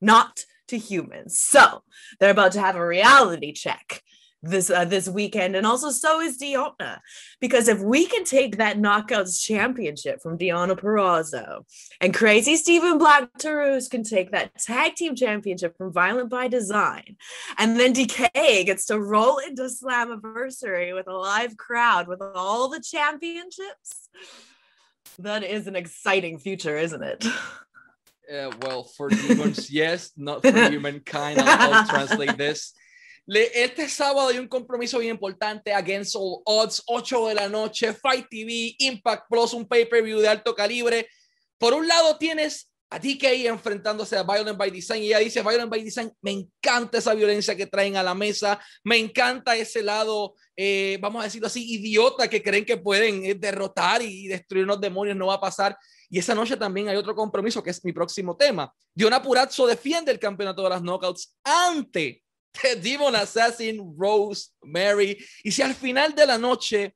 not 0.00 0.44
to 0.68 0.78
humans. 0.78 1.38
So 1.38 1.82
they're 2.18 2.30
about 2.30 2.52
to 2.52 2.60
have 2.60 2.76
a 2.76 2.86
reality 2.86 3.52
check 3.52 4.02
this 4.42 4.70
uh, 4.70 4.84
this 4.84 5.08
weekend, 5.08 5.54
and 5.54 5.66
also 5.66 5.90
so 5.90 6.20
is 6.20 6.38
Deonna, 6.38 6.98
because 7.40 7.68
if 7.68 7.80
we 7.80 8.06
can 8.06 8.24
take 8.24 8.56
that 8.56 8.78
knockouts 8.78 9.40
championship 9.40 10.20
from 10.20 10.36
Deonna 10.36 10.78
Purrazzo, 10.78 11.64
and 12.00 12.12
Crazy 12.12 12.56
Steve 12.56 12.82
and 12.82 12.98
Black 12.98 13.28
Taurus 13.38 13.88
can 13.88 14.02
take 14.02 14.32
that 14.32 14.56
tag 14.58 14.96
team 14.96 15.14
championship 15.14 15.76
from 15.76 15.92
Violent 15.92 16.28
by 16.28 16.48
Design, 16.48 17.16
and 17.58 17.78
then 17.78 17.92
Decay 17.92 18.64
gets 18.64 18.86
to 18.86 19.00
roll 19.00 19.38
into 19.38 19.62
Slammiversary 19.62 20.94
with 20.94 21.06
a 21.06 21.14
live 21.14 21.56
crowd 21.56 22.08
with 22.08 22.20
all 22.20 22.68
the 22.68 22.80
championships. 22.80 24.08
That 25.18 25.44
is 25.44 25.66
an 25.66 25.76
exciting 25.76 26.38
future, 26.38 26.76
isn't 26.76 27.02
it? 27.02 27.24
Uh, 28.32 28.50
well, 28.62 28.84
for 28.84 29.08
demons, 29.08 29.70
yes, 29.70 30.10
not 30.16 30.42
for 30.42 30.52
humankind. 30.70 31.38
I'll, 31.40 31.74
I'll 31.74 31.86
translate 31.86 32.38
this. 32.38 32.72
Este 33.26 33.88
sábado 33.88 34.28
hay 34.28 34.38
un 34.38 34.48
compromiso 34.48 34.98
bien 34.98 35.12
importante 35.12 35.72
Against 35.72 36.16
All 36.16 36.42
Odds, 36.44 36.82
8 36.86 37.28
de 37.28 37.34
la 37.34 37.48
noche, 37.48 37.92
Fight 37.92 38.26
TV, 38.28 38.74
Impact 38.78 39.24
Plus, 39.28 39.52
un 39.52 39.66
pay-per-view 39.66 40.18
de 40.20 40.28
alto 40.28 40.54
calibre. 40.54 41.08
Por 41.58 41.74
un 41.74 41.86
lado 41.86 42.18
tienes 42.18 42.72
a 42.90 42.98
DK 42.98 43.46
enfrentándose 43.46 44.18
a 44.18 44.22
Violent 44.22 44.58
by 44.58 44.70
Design 44.70 45.02
y 45.02 45.06
ella 45.06 45.18
dice, 45.18 45.40
Violent 45.40 45.70
by 45.70 45.82
Design, 45.82 46.12
me 46.20 46.32
encanta 46.32 46.98
esa 46.98 47.14
violencia 47.14 47.56
que 47.56 47.66
traen 47.66 47.96
a 47.96 48.02
la 48.02 48.14
mesa, 48.14 48.60
me 48.84 48.98
encanta 48.98 49.56
ese 49.56 49.82
lado, 49.82 50.34
eh, 50.54 50.98
vamos 51.00 51.22
a 51.22 51.24
decirlo 51.24 51.46
así, 51.46 51.64
idiota 51.72 52.28
que 52.28 52.42
creen 52.42 52.66
que 52.66 52.76
pueden 52.76 53.24
eh, 53.24 53.34
derrotar 53.34 54.02
y 54.02 54.28
destruir 54.28 54.64
unos 54.64 54.78
demonios, 54.78 55.16
no 55.16 55.28
va 55.28 55.34
a 55.34 55.40
pasar. 55.40 55.78
Y 56.10 56.18
esa 56.18 56.34
noche 56.34 56.58
también 56.58 56.90
hay 56.90 56.96
otro 56.96 57.14
compromiso 57.14 57.62
que 57.62 57.70
es 57.70 57.82
mi 57.82 57.92
próximo 57.92 58.36
tema. 58.36 58.70
Diona 58.94 59.22
Purazzo 59.22 59.66
defiende 59.66 60.12
el 60.12 60.18
campeonato 60.18 60.62
de 60.62 60.68
las 60.68 60.82
knockouts 60.82 61.34
ante 61.42 62.21
The 62.60 62.76
Demon 62.76 63.14
Assassin, 63.14 63.94
Rose, 63.96 64.50
Mary. 64.62 65.18
Y 65.44 65.50
si 65.50 65.62
al 65.62 65.74
final 65.74 66.14
de 66.14 66.26
la 66.26 66.38
noche 66.38 66.94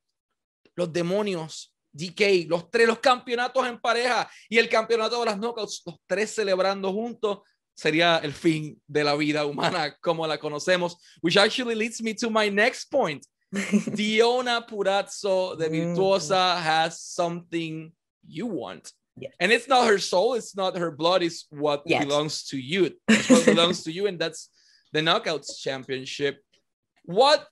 los 0.75 0.91
demonios, 0.91 1.73
DK, 1.91 2.47
los 2.47 2.69
tres, 2.69 2.87
los 2.87 2.99
campeonatos 2.99 3.67
en 3.67 3.79
pareja 3.79 4.29
y 4.49 4.57
el 4.57 4.69
campeonato 4.69 5.19
de 5.19 5.25
las 5.25 5.37
knockouts, 5.37 5.81
los 5.85 5.95
tres 6.05 6.35
celebrando 6.35 6.91
juntos, 6.93 7.39
sería 7.73 8.17
el 8.17 8.33
fin 8.33 8.79
de 8.87 9.03
la 9.03 9.15
vida 9.15 9.45
humana 9.45 9.95
como 10.01 10.27
la 10.27 10.37
conocemos. 10.37 10.97
Which 11.21 11.37
actually 11.37 11.75
leads 11.75 12.01
me 12.01 12.13
to 12.15 12.29
my 12.29 12.49
next 12.49 12.91
point. 12.91 13.25
Diona 13.51 14.65
Purazzo 14.67 15.55
de 15.55 15.69
mm. 15.69 15.71
Virtuosa 15.71 16.59
has 16.59 17.01
something 17.01 17.91
you 18.27 18.47
want. 18.47 18.91
And 19.39 19.51
it's 19.51 19.67
not 19.67 19.87
her 19.87 19.97
soul, 19.97 20.35
it's 20.35 20.55
not 20.55 20.77
her 20.77 20.91
blood, 20.91 21.23
it's 21.23 21.47
what 21.49 21.81
yes. 21.85 22.05
belongs 22.05 22.43
to 22.49 22.57
you. 22.57 22.91
It's 23.07 23.29
what 23.29 23.45
belongs 23.45 23.83
to 23.83 23.91
you, 23.91 24.05
and 24.05 24.19
that's 24.19 24.49
the 24.97 25.03
Knockouts 25.03 25.59
Championship. 25.61 26.41
What 27.05 27.45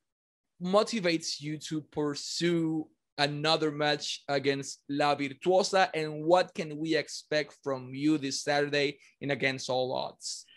motivates 0.60 1.40
you 1.40 1.60
to 1.70 1.82
pursue 1.82 2.88
another 3.20 3.70
match 3.70 4.24
against 4.28 4.82
La 4.90 5.14
Virtuosa, 5.14 5.92
and 5.94 6.24
what 6.24 6.56
can 6.56 6.76
we 6.76 6.96
expect 6.96 7.56
from 7.64 7.94
you 7.94 8.18
this 8.18 8.42
Saturday 8.42 8.98
in 9.22 9.30
Against 9.30 9.70
All 9.70 9.94
Odds? 9.94 10.48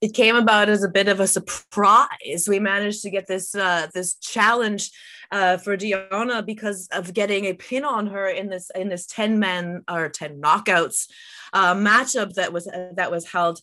It 0.00 0.14
came 0.14 0.36
about 0.36 0.70
as 0.70 0.82
a 0.82 0.88
bit 0.88 1.08
of 1.08 1.20
a 1.20 1.26
surprise. 1.26 2.46
We 2.48 2.60
managed 2.60 3.02
to 3.02 3.10
get 3.10 3.26
this 3.26 3.54
uh, 3.54 3.88
this 3.92 4.14
challenge 4.14 4.90
uh, 5.30 5.58
for 5.58 5.76
Deonna 5.76 6.46
because 6.46 6.88
of 6.92 7.12
getting 7.12 7.44
a 7.44 7.52
pin 7.52 7.84
on 7.84 8.06
her 8.06 8.26
in 8.26 8.48
this 8.48 8.70
in 8.74 8.88
this 8.88 9.04
ten 9.04 9.38
man 9.38 9.82
or 9.86 10.08
ten 10.08 10.40
knockouts 10.40 11.08
uh, 11.52 11.74
matchup 11.74 12.32
that 12.34 12.54
was 12.54 12.66
uh, 12.66 12.92
that 12.96 13.10
was 13.10 13.26
held 13.26 13.60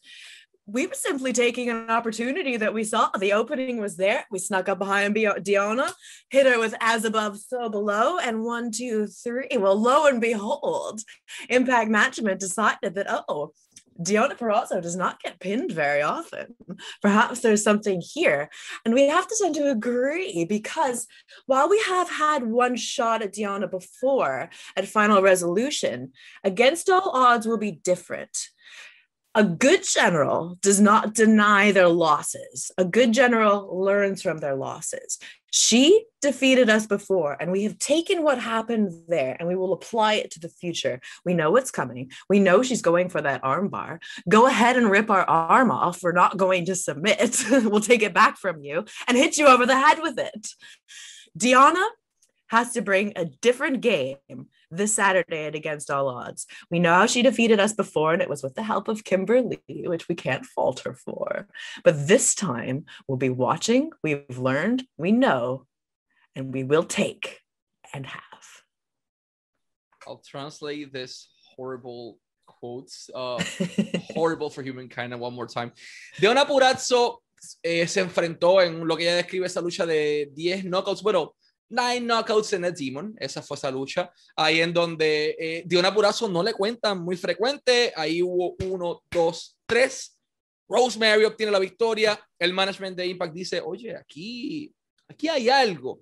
we 0.68 0.88
were 0.88 0.94
simply 0.96 1.32
taking 1.32 1.70
an 1.70 1.90
opportunity 1.90 2.58
that 2.58 2.74
we 2.74 2.84
saw. 2.84 3.10
The 3.18 3.34
opening 3.34 3.80
was 3.80 3.98
there. 3.98 4.26
We 4.32 4.40
snuck 4.40 4.68
up 4.68 4.80
behind 4.80 5.16
Deonna, 5.16 5.92
hit 6.30 6.48
her 6.48 6.60
with 6.60 6.74
as 6.80 7.06
above, 7.06 7.38
so 7.38 7.70
below, 7.70 8.18
and 8.18 8.44
one, 8.44 8.72
two, 8.72 9.08
three. 9.08 9.48
Well, 9.56 9.80
lo 9.80 10.08
and 10.08 10.20
behold, 10.20 11.02
Impact 11.50 11.90
Management 11.92 12.40
decided 12.40 12.96
that, 12.96 13.08
oh, 13.30 13.54
Deonna 14.02 14.38
Purrazzo 14.38 14.82
does 14.82 14.96
not 14.96 15.22
get 15.22 15.40
pinned 15.40 15.72
very 15.72 16.02
often. 16.02 16.56
Perhaps 17.02 17.40
there's 17.40 17.64
something 17.64 18.02
here. 18.04 18.50
And 18.84 18.94
we 18.94 19.08
have 19.08 19.28
to 19.28 19.36
tend 19.42 19.56
to 19.56 19.72
agree 19.72 20.46
because 20.50 21.08
while 21.46 21.70
we 21.70 21.82
have 21.88 22.10
had 22.10 22.44
one 22.44 22.76
shot 22.76 23.22
at 23.22 23.34
Deonna 23.34 23.72
before 23.72 24.50
at 24.76 24.88
Final 24.88 25.22
Resolution, 25.22 26.12
against 26.44 26.90
all 26.90 27.12
odds 27.14 27.48
will 27.48 27.58
be 27.58 27.72
different 27.72 28.50
a 29.36 29.44
good 29.44 29.84
general 29.84 30.58
does 30.62 30.80
not 30.80 31.14
deny 31.14 31.72
their 31.72 31.90
losses. 31.90 32.72
A 32.78 32.86
good 32.86 33.12
general 33.12 33.84
learns 33.84 34.22
from 34.22 34.38
their 34.38 34.56
losses. 34.56 35.20
She 35.52 36.06
defeated 36.22 36.70
us 36.70 36.88
before, 36.88 37.38
and 37.40 37.52
we 37.52 37.64
have 37.64 37.78
taken 37.78 38.24
what 38.24 38.40
happened 38.40 38.92
there 39.08 39.36
and 39.38 39.48
we 39.48 39.56
will 39.56 39.74
apply 39.74 40.16
it 40.16 40.32
to 40.32 40.40
the 40.40 40.50
future. 40.50 41.00
We 41.26 41.34
know 41.34 41.52
what's 41.52 41.72
coming. 41.72 42.12
We 42.30 42.40
know 42.40 42.64
she's 42.64 42.82
going 42.82 43.10
for 43.10 43.22
that 43.22 43.44
armbar. 43.44 44.00
Go 44.28 44.48
ahead 44.48 44.78
and 44.78 44.90
rip 44.90 45.10
our 45.10 45.24
arm 45.24 45.70
off. 45.70 46.02
We're 46.02 46.14
not 46.14 46.38
going 46.38 46.66
to 46.66 46.76
submit. 46.76 47.44
we'll 47.52 47.82
take 47.82 48.04
it 48.04 48.14
back 48.14 48.38
from 48.38 48.62
you 48.62 48.86
and 49.08 49.18
hit 49.18 49.38
you 49.38 49.48
over 49.48 49.66
the 49.66 49.78
head 49.78 50.00
with 50.02 50.18
it. 50.18 50.48
Deonna 51.38 51.86
has 52.48 52.74
to 52.74 52.82
bring 52.82 53.14
a 53.16 53.26
different 53.26 53.82
game 53.82 54.18
this 54.72 54.94
Saturday 54.94 55.46
and 55.46 55.56
Against 55.56 55.90
All 55.90 56.08
Odds. 56.08 56.46
We 56.70 56.80
know 56.80 56.94
how 56.94 57.06
she 57.06 57.22
defeated 57.22 57.60
us 57.60 57.74
before, 57.74 58.14
and 58.14 58.22
it 58.22 58.30
was 58.30 58.44
with 58.44 58.56
the 58.56 58.64
help 58.64 58.88
of 58.88 59.04
Kimber 59.04 59.42
Lee, 59.42 59.88
which 59.88 60.08
we 60.08 60.16
can't 60.16 60.46
fault 60.46 60.82
her 60.82 60.94
for. 60.94 61.48
But 61.84 62.08
this 62.08 62.36
time, 62.36 62.86
we'll 63.08 63.18
be 63.18 63.30
watching, 63.30 63.92
we've 64.04 64.38
learned, 64.38 64.84
we 64.98 65.12
know, 65.12 65.66
and 66.36 66.54
we 66.54 66.64
will 66.64 66.84
take 66.84 67.42
and 67.94 68.06
have. 68.06 68.22
I'll 70.08 70.22
translate 70.26 70.94
this 70.94 71.30
horrible 71.56 72.20
quotes, 72.46 73.10
uh, 73.14 73.44
horrible 74.14 74.50
for 74.50 74.62
humankind, 74.62 75.18
one 75.20 75.34
more 75.34 75.48
time. 75.48 75.72
Deonna 76.20 76.46
Purrazzo 76.46 77.18
eh, 77.64 77.88
se 77.88 78.02
enfrentó 78.02 78.62
en 78.62 78.88
lo 78.88 78.96
que 78.96 79.04
ella 79.04 79.16
describe 79.16 79.46
esa 79.46 79.62
lucha 79.62 79.86
de 79.86 80.30
10 80.34 80.66
knockouts. 80.66 81.02
Bueno, 81.02 81.36
Nine 81.70 82.02
Knockouts 82.02 82.54
en 82.54 82.66
a 82.66 82.72
Demon, 82.72 83.16
esa 83.20 83.42
fue 83.42 83.58
esa 83.58 83.72
lucha, 83.72 84.12
ahí 84.36 84.62
en 84.62 84.74
donde 84.74 85.36
eh, 85.40 85.64
Diona 85.66 85.94
Purazo 85.94 86.30
no 86.30 86.44
le 86.44 86.54
cuentan 86.54 87.00
muy 87.00 87.18
frecuente, 87.18 87.92
ahí 87.96 88.22
hubo 88.22 88.56
uno, 88.66 89.02
dos, 89.10 89.58
tres, 89.66 90.18
Rosemary 90.68 91.26
obtiene 91.26 91.52
la 91.52 91.60
victoria, 91.60 92.20
el 92.40 92.54
management 92.54 92.98
de 92.98 93.08
Impact 93.08 93.34
dice, 93.34 93.62
oye, 93.62 93.96
aquí, 93.96 94.74
aquí 95.08 95.28
hay 95.28 95.50
algo, 95.50 96.02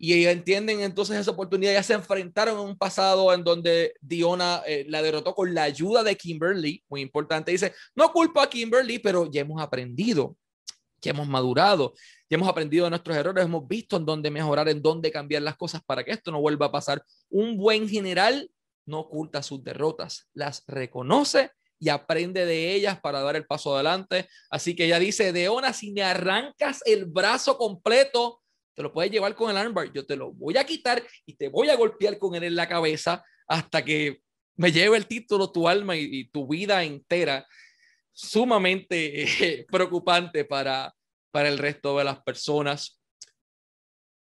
y 0.00 0.24
entienden 0.26 0.80
entonces 0.80 1.16
esa 1.16 1.32
oportunidad, 1.32 1.72
ya 1.72 1.82
se 1.82 1.94
enfrentaron 1.94 2.54
en 2.54 2.66
un 2.66 2.78
pasado 2.78 3.32
en 3.34 3.42
donde 3.42 3.94
Diona 4.00 4.62
eh, 4.64 4.84
la 4.88 5.02
derrotó 5.02 5.34
con 5.34 5.52
la 5.52 5.64
ayuda 5.64 6.04
de 6.04 6.16
Kimberly, 6.16 6.84
muy 6.88 7.00
importante, 7.00 7.50
dice, 7.50 7.72
no 7.96 8.12
culpa 8.12 8.44
a 8.44 8.48
Kimberly, 8.48 9.00
pero 9.00 9.28
ya 9.30 9.40
hemos 9.40 9.60
aprendido, 9.60 10.36
ya 11.00 11.10
hemos 11.10 11.26
madurado, 11.26 11.94
ya 12.30 12.36
hemos 12.36 12.48
aprendido 12.48 12.84
de 12.84 12.90
nuestros 12.90 13.16
errores, 13.16 13.44
hemos 13.44 13.66
visto 13.66 13.96
en 13.96 14.04
dónde 14.04 14.30
mejorar, 14.30 14.68
en 14.68 14.82
dónde 14.82 15.10
cambiar 15.10 15.42
las 15.42 15.56
cosas 15.56 15.82
para 15.84 16.04
que 16.04 16.10
esto 16.10 16.30
no 16.30 16.40
vuelva 16.40 16.66
a 16.66 16.72
pasar. 16.72 17.02
Un 17.30 17.56
buen 17.56 17.88
general 17.88 18.50
no 18.86 19.00
oculta 19.00 19.42
sus 19.42 19.62
derrotas, 19.62 20.28
las 20.34 20.64
reconoce 20.66 21.50
y 21.78 21.88
aprende 21.90 22.44
de 22.44 22.74
ellas 22.74 23.00
para 23.00 23.20
dar 23.20 23.36
el 23.36 23.46
paso 23.46 23.74
adelante. 23.74 24.28
Así 24.50 24.74
que 24.74 24.86
ella 24.86 24.98
dice, 24.98 25.32
Deona, 25.32 25.72
si 25.72 25.92
me 25.92 26.02
arrancas 26.02 26.82
el 26.84 27.06
brazo 27.06 27.56
completo, 27.56 28.42
te 28.74 28.82
lo 28.82 28.92
puedes 28.92 29.10
llevar 29.10 29.34
con 29.34 29.50
el 29.50 29.56
armbar, 29.56 29.92
yo 29.92 30.06
te 30.06 30.16
lo 30.16 30.32
voy 30.32 30.56
a 30.56 30.64
quitar 30.64 31.02
y 31.26 31.34
te 31.34 31.48
voy 31.48 31.68
a 31.68 31.76
golpear 31.76 32.18
con 32.18 32.34
él 32.34 32.44
en 32.44 32.56
la 32.56 32.68
cabeza 32.68 33.24
hasta 33.46 33.84
que 33.84 34.22
me 34.56 34.72
lleve 34.72 34.96
el 34.96 35.06
título, 35.06 35.50
tu 35.50 35.68
alma 35.68 35.96
y, 35.96 36.28
tu 36.28 36.46
vida 36.46 36.82
entera. 36.82 37.46
Sumamente 38.12 39.66
preocupante 39.70 40.44
para, 40.44 40.94
para 41.32 41.48
el 41.48 41.58
resto 41.58 41.98
de 41.98 42.04
las 42.04 42.18
personas. 42.18 42.98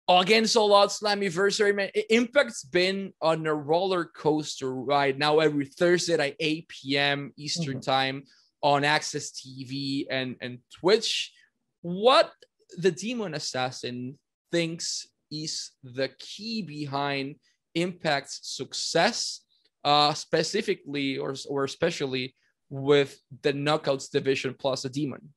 Against 0.08 0.56
All 0.56 0.72
odds, 0.74 1.00
Slammiversary, 1.00 1.74
man, 1.74 1.90
Impact's 2.12 2.64
been 2.64 3.12
on 3.22 3.48
a 3.48 3.54
roller 3.54 4.06
coaster 4.06 4.72
ride 4.72 5.18
now 5.18 5.40
every 5.40 5.66
Thursday 5.66 6.14
at 6.14 6.36
8 6.40 6.68
p.m. 6.68 7.34
Eastern 7.38 7.80
mm-hmm. 7.80 7.92
Time 7.92 8.24
on 8.62 8.84
AXS 8.84 9.32
TV 9.34 10.06
and, 10.10 10.36
and 10.42 10.60
Twitch. 10.80 11.34
What 11.82 12.32
the 12.78 12.92
Demon 12.92 13.34
Assassin 13.34 14.20
thinks 14.52 15.08
is 15.32 15.72
the 15.84 16.10
key 16.20 16.62
behind 16.62 17.36
Impact's 17.74 18.40
success, 18.44 19.42
uh, 19.84 20.14
specifically 20.14 21.18
or, 21.18 21.34
or 21.50 21.64
especially 21.64 22.36
with 22.70 23.20
the 23.42 23.54
Knockouts 23.54 24.12
division 24.12 24.56
plus 24.58 24.86
a 24.86 24.90
Demon? 24.90 25.34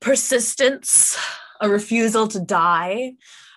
Persistence 0.00 1.18
a 1.60 1.68
refusal 1.68 2.28
to 2.28 2.40
die, 2.40 3.14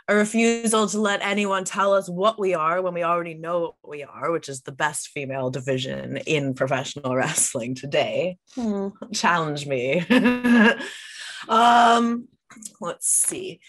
a 0.07 0.15
refusal 0.15 0.87
to 0.87 0.99
let 0.99 1.21
anyone 1.21 1.63
tell 1.63 1.93
us 1.93 2.09
what 2.09 2.39
we 2.39 2.53
are 2.53 2.81
when 2.81 2.93
we 2.93 3.03
already 3.03 3.35
know 3.35 3.59
what 3.59 3.75
we 3.87 4.03
are, 4.03 4.31
which 4.31 4.49
is 4.49 4.61
the 4.61 4.71
best 4.71 5.09
female 5.09 5.49
division 5.49 6.17
in 6.17 6.53
professional 6.53 7.15
wrestling 7.15 7.75
today. 7.75 8.37
Hmm. 8.55 8.87
Challenge 9.13 9.67
me. 9.67 10.05
um, 11.49 12.27
let's 12.81 13.07
see. 13.07 13.59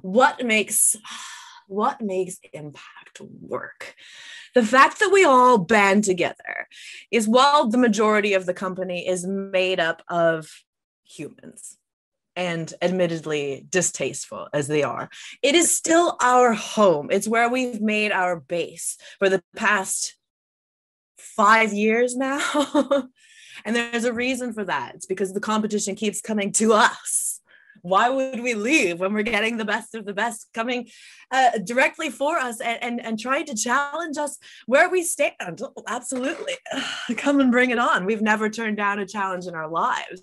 What 0.00 0.44
makes 0.44 0.96
what 1.66 2.00
makes 2.00 2.38
impact 2.54 3.20
work? 3.20 3.94
The 4.54 4.64
fact 4.64 5.00
that 5.00 5.10
we 5.12 5.24
all 5.24 5.58
band 5.58 6.04
together 6.04 6.66
is 7.10 7.28
while 7.28 7.68
the 7.68 7.76
majority 7.76 8.32
of 8.32 8.46
the 8.46 8.54
company 8.54 9.06
is 9.06 9.26
made 9.26 9.78
up 9.78 10.02
of 10.08 10.48
humans 11.04 11.77
and 12.38 12.72
admittedly 12.80 13.66
distasteful 13.68 14.48
as 14.52 14.68
they 14.68 14.84
are, 14.84 15.10
it 15.42 15.56
is 15.56 15.76
still 15.76 16.16
our 16.22 16.54
home. 16.54 17.08
It's 17.10 17.26
where 17.26 17.50
we've 17.50 17.80
made 17.80 18.12
our 18.12 18.38
base 18.38 18.96
for 19.18 19.28
the 19.28 19.42
past 19.56 20.14
five 21.18 21.72
years 21.72 22.16
now. 22.16 22.40
and 23.64 23.74
there's 23.74 24.04
a 24.04 24.12
reason 24.12 24.52
for 24.52 24.64
that. 24.64 24.94
It's 24.94 25.06
because 25.06 25.34
the 25.34 25.40
competition 25.40 25.96
keeps 25.96 26.20
coming 26.20 26.52
to 26.52 26.74
us 26.74 27.27
why 27.82 28.08
would 28.08 28.40
we 28.40 28.54
leave 28.54 29.00
when 29.00 29.12
we're 29.12 29.22
getting 29.22 29.56
the 29.56 29.64
best 29.64 29.94
of 29.94 30.04
the 30.04 30.12
best 30.12 30.48
coming 30.54 30.88
uh, 31.30 31.58
directly 31.64 32.10
for 32.10 32.38
us 32.38 32.60
and, 32.60 32.82
and, 32.82 33.04
and 33.04 33.18
trying 33.18 33.46
to 33.46 33.54
challenge 33.54 34.16
us 34.16 34.38
where 34.66 34.88
we 34.88 35.02
stand? 35.02 35.60
Absolutely. 35.86 36.54
Come 37.16 37.40
and 37.40 37.50
bring 37.50 37.70
it 37.70 37.78
on. 37.78 38.04
We've 38.04 38.22
never 38.22 38.48
turned 38.48 38.76
down 38.76 38.98
a 38.98 39.06
challenge 39.06 39.46
in 39.46 39.54
our 39.54 39.68
lives. 39.68 40.22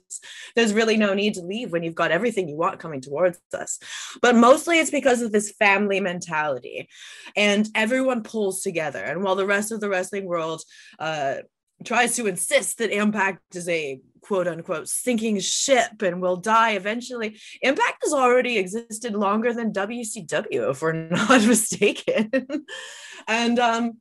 There's 0.56 0.74
really 0.74 0.98
no 0.98 1.14
need 1.14 1.36
to 1.36 1.42
leave 1.42 1.72
when 1.72 1.84
you've 1.84 1.96
got 1.96 2.12
everything 2.12 2.48
you 2.48 2.58
want 2.58 2.80
coming 2.80 3.02
towards 3.02 3.40
us. 3.54 3.80
But 4.22 4.36
mostly 4.36 4.80
it's 4.80 4.92
because 4.92 5.22
of 5.22 5.32
this 5.32 5.52
family 5.52 6.00
mentality 6.00 6.90
and 7.36 7.68
everyone 7.76 8.24
pulls 8.24 8.62
together. 8.62 9.04
And 9.04 9.24
while 9.24 9.36
the 9.36 9.46
rest 9.46 9.72
of 9.72 9.80
the 9.80 9.90
wrestling 9.90 10.26
world, 10.26 10.62
uh, 11.00 11.36
tries 11.84 12.16
to 12.16 12.28
insist 12.28 12.78
that 12.78 12.92
Impact 12.92 13.56
is 13.56 13.68
a 13.70 14.00
quote 14.22 14.48
unquote 14.48 14.88
sinking 14.88 15.40
ship 15.40 16.02
and 16.02 16.22
will 16.22 16.38
die 16.38 16.72
eventually. 16.72 17.40
Impact 17.62 17.98
has 18.04 18.14
already 18.14 18.58
existed 18.58 19.14
longer 19.14 19.54
than 19.54 19.72
WCW, 19.72 20.72
if 20.72 20.82
we're 20.82 20.94
not 21.10 21.46
mistaken. 21.46 22.32
and 23.28 23.60
um, 23.60 23.94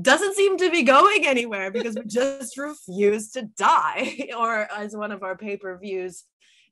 doesn't 0.00 0.34
seem 0.34 0.58
to 0.58 0.70
be 0.70 0.82
going 0.82 1.26
anywhere 1.26 1.70
because 1.70 1.94
we 1.94 2.04
just 2.06 2.58
refuse 2.58 3.30
to 3.30 3.42
die. 3.42 4.28
or 4.36 4.68
as 4.72 4.96
one 4.96 5.12
of 5.12 5.22
our 5.22 5.36
pay-per-views 5.36 6.24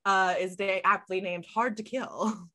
uh, 0.05 0.35
is 0.39 0.57
they 0.57 0.83
aptly 0.85 1.21
named 1.21 1.47
Hard 1.55 1.77
to 1.77 1.83
Kill. 1.83 2.49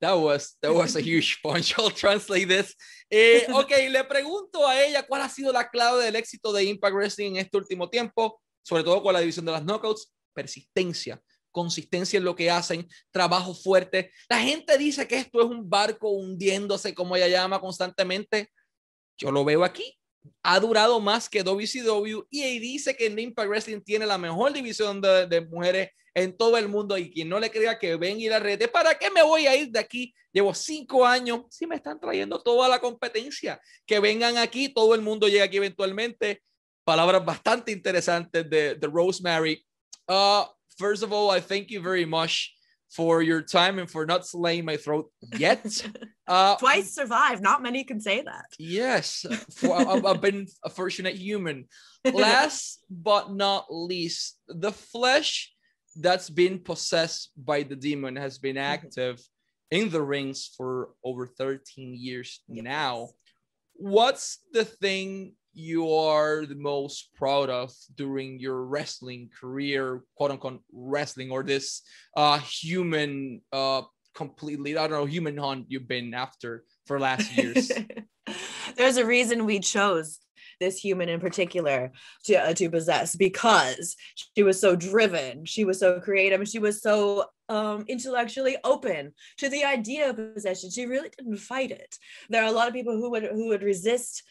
That 0.00 0.14
was, 0.14 0.56
that 0.62 0.72
was 0.72 0.96
a 0.96 1.00
huge 1.00 1.40
punch. 1.42 1.74
I'll 1.78 1.90
translate 1.90 2.48
this. 2.48 2.74
Eh, 3.10 3.46
ok, 3.52 3.70
le 3.90 4.04
pregunto 4.04 4.66
a 4.66 4.82
ella 4.82 5.06
cuál 5.06 5.22
ha 5.22 5.28
sido 5.28 5.52
la 5.52 5.68
clave 5.68 6.04
del 6.04 6.16
éxito 6.16 6.52
de 6.52 6.64
Impact 6.64 6.94
Wrestling 6.94 7.32
en 7.32 7.36
este 7.36 7.58
último 7.58 7.88
tiempo, 7.90 8.40
sobre 8.62 8.82
todo 8.82 9.02
con 9.02 9.12
la 9.12 9.20
división 9.20 9.44
de 9.44 9.52
las 9.52 9.62
knockouts. 9.62 10.12
Persistencia, 10.32 11.20
consistencia 11.50 12.16
en 12.16 12.24
lo 12.24 12.34
que 12.34 12.50
hacen, 12.50 12.88
trabajo 13.10 13.54
fuerte. 13.54 14.10
La 14.28 14.38
gente 14.38 14.78
dice 14.78 15.06
que 15.06 15.18
esto 15.18 15.40
es 15.40 15.46
un 15.46 15.68
barco 15.68 16.08
hundiéndose, 16.08 16.94
como 16.94 17.16
ella 17.16 17.28
llama 17.28 17.60
constantemente. 17.60 18.50
Yo 19.18 19.30
lo 19.30 19.44
veo 19.44 19.64
aquí. 19.64 19.99
Ha 20.42 20.60
durado 20.60 21.00
más 21.00 21.28
que 21.28 21.42
WCW 21.42 22.26
y 22.30 22.58
dice 22.58 22.96
que 22.96 23.06
Impact 23.06 23.48
Wrestling 23.48 23.80
tiene 23.80 24.06
la 24.06 24.18
mejor 24.18 24.52
división 24.52 25.00
de, 25.00 25.46
mujeres 25.50 25.90
en 26.14 26.36
todo 26.36 26.56
el 26.56 26.68
mundo 26.68 26.98
y 26.98 27.10
quien 27.10 27.28
no 27.28 27.38
le 27.38 27.50
crea 27.50 27.78
que 27.78 27.96
ven 27.96 28.20
y 28.20 28.28
la 28.28 28.38
red, 28.38 28.70
¿para 28.70 28.98
qué 28.98 29.10
me 29.10 29.22
voy 29.22 29.46
a 29.46 29.56
ir 29.56 29.70
de 29.70 29.78
aquí? 29.78 30.14
Llevo 30.32 30.54
cinco 30.54 31.06
años, 31.06 31.42
si 31.50 31.66
me 31.66 31.76
están 31.76 31.98
trayendo 31.98 32.40
toda 32.40 32.68
la 32.68 32.80
competencia, 32.80 33.60
que 33.86 34.00
vengan 34.00 34.38
aquí, 34.38 34.68
todo 34.68 34.94
el 34.94 35.02
mundo 35.02 35.28
llega 35.28 35.44
aquí 35.44 35.56
eventualmente. 35.56 36.42
Palabras 36.84 37.24
bastante 37.24 37.72
interesantes 37.72 38.48
de, 38.48 38.74
de 38.74 38.86
Rosemary. 38.86 39.64
Uh, 40.08 40.44
first 40.78 41.02
of 41.02 41.12
all, 41.12 41.30
I 41.36 41.40
thank 41.40 41.68
you 41.68 41.82
very 41.82 42.06
much 42.06 42.54
for 42.90 43.22
your 43.22 43.40
time 43.40 43.78
and 43.78 43.88
for 43.88 44.04
not 44.04 44.26
slaying 44.26 44.64
my 44.64 44.76
throat 44.76 45.10
yet. 45.36 45.64
Uh, 46.30 46.54
Twice 46.58 46.94
survived. 46.94 47.42
Not 47.42 47.60
many 47.60 47.82
can 47.82 48.00
say 48.00 48.22
that. 48.22 48.44
Yes, 48.56 49.26
for, 49.56 49.74
I've, 50.06 50.20
been 50.20 50.46
a 50.64 50.70
fortunate 50.70 51.16
human. 51.16 51.66
Last 52.04 52.84
but 52.88 53.32
not 53.32 53.66
least, 53.68 54.38
the 54.46 54.70
flesh 54.70 55.52
that's 55.96 56.30
been 56.30 56.60
possessed 56.60 57.30
by 57.36 57.64
the 57.64 57.74
demon 57.74 58.14
has 58.14 58.38
been 58.38 58.54
mm-hmm. 58.54 58.72
active 58.72 59.20
in 59.72 59.90
the 59.90 60.02
rings 60.02 60.48
for 60.56 60.90
over 61.02 61.26
13 61.26 61.96
years 61.98 62.42
now. 62.46 63.08
What's 63.74 64.38
the 64.52 64.64
thing 64.64 65.34
you 65.60 65.92
are 65.92 66.46
the 66.46 66.54
most 66.54 67.14
proud 67.14 67.50
of 67.50 67.72
during 67.94 68.40
your 68.40 68.64
wrestling 68.64 69.30
career, 69.38 70.02
quote 70.16 70.30
unquote 70.30 70.62
wrestling, 70.72 71.30
or 71.30 71.42
this 71.42 71.82
uh, 72.16 72.38
human, 72.38 73.42
uh, 73.52 73.82
completely, 74.14 74.76
I 74.76 74.88
don't 74.88 74.98
know, 74.98 75.04
human 75.04 75.36
hunt 75.36 75.66
you've 75.68 75.88
been 75.88 76.14
after 76.14 76.64
for 76.86 76.98
last 76.98 77.36
years? 77.36 77.70
There's 78.76 78.96
a 78.96 79.06
reason 79.06 79.46
we 79.46 79.60
chose 79.60 80.18
this 80.58 80.78
human 80.78 81.08
in 81.08 81.20
particular 81.20 81.90
to, 82.24 82.34
uh, 82.34 82.54
to 82.54 82.70
possess 82.70 83.16
because 83.16 83.96
she 84.36 84.42
was 84.42 84.60
so 84.60 84.76
driven 84.76 85.44
she 85.46 85.64
was 85.64 85.80
so 85.80 85.98
creative 85.98 86.46
she 86.46 86.58
was 86.58 86.82
so 86.82 87.24
um, 87.48 87.84
intellectually 87.88 88.56
open 88.62 89.12
to 89.38 89.48
the 89.48 89.64
idea 89.64 90.10
of 90.10 90.34
possession 90.34 90.70
she 90.70 90.84
really 90.84 91.08
didn't 91.16 91.38
fight 91.38 91.70
it 91.70 91.96
there 92.28 92.42
are 92.42 92.48
a 92.48 92.52
lot 92.52 92.68
of 92.68 92.74
people 92.74 92.94
who 92.94 93.10
would 93.10 93.24
who 93.24 93.48
would 93.48 93.62
resist 93.62 94.22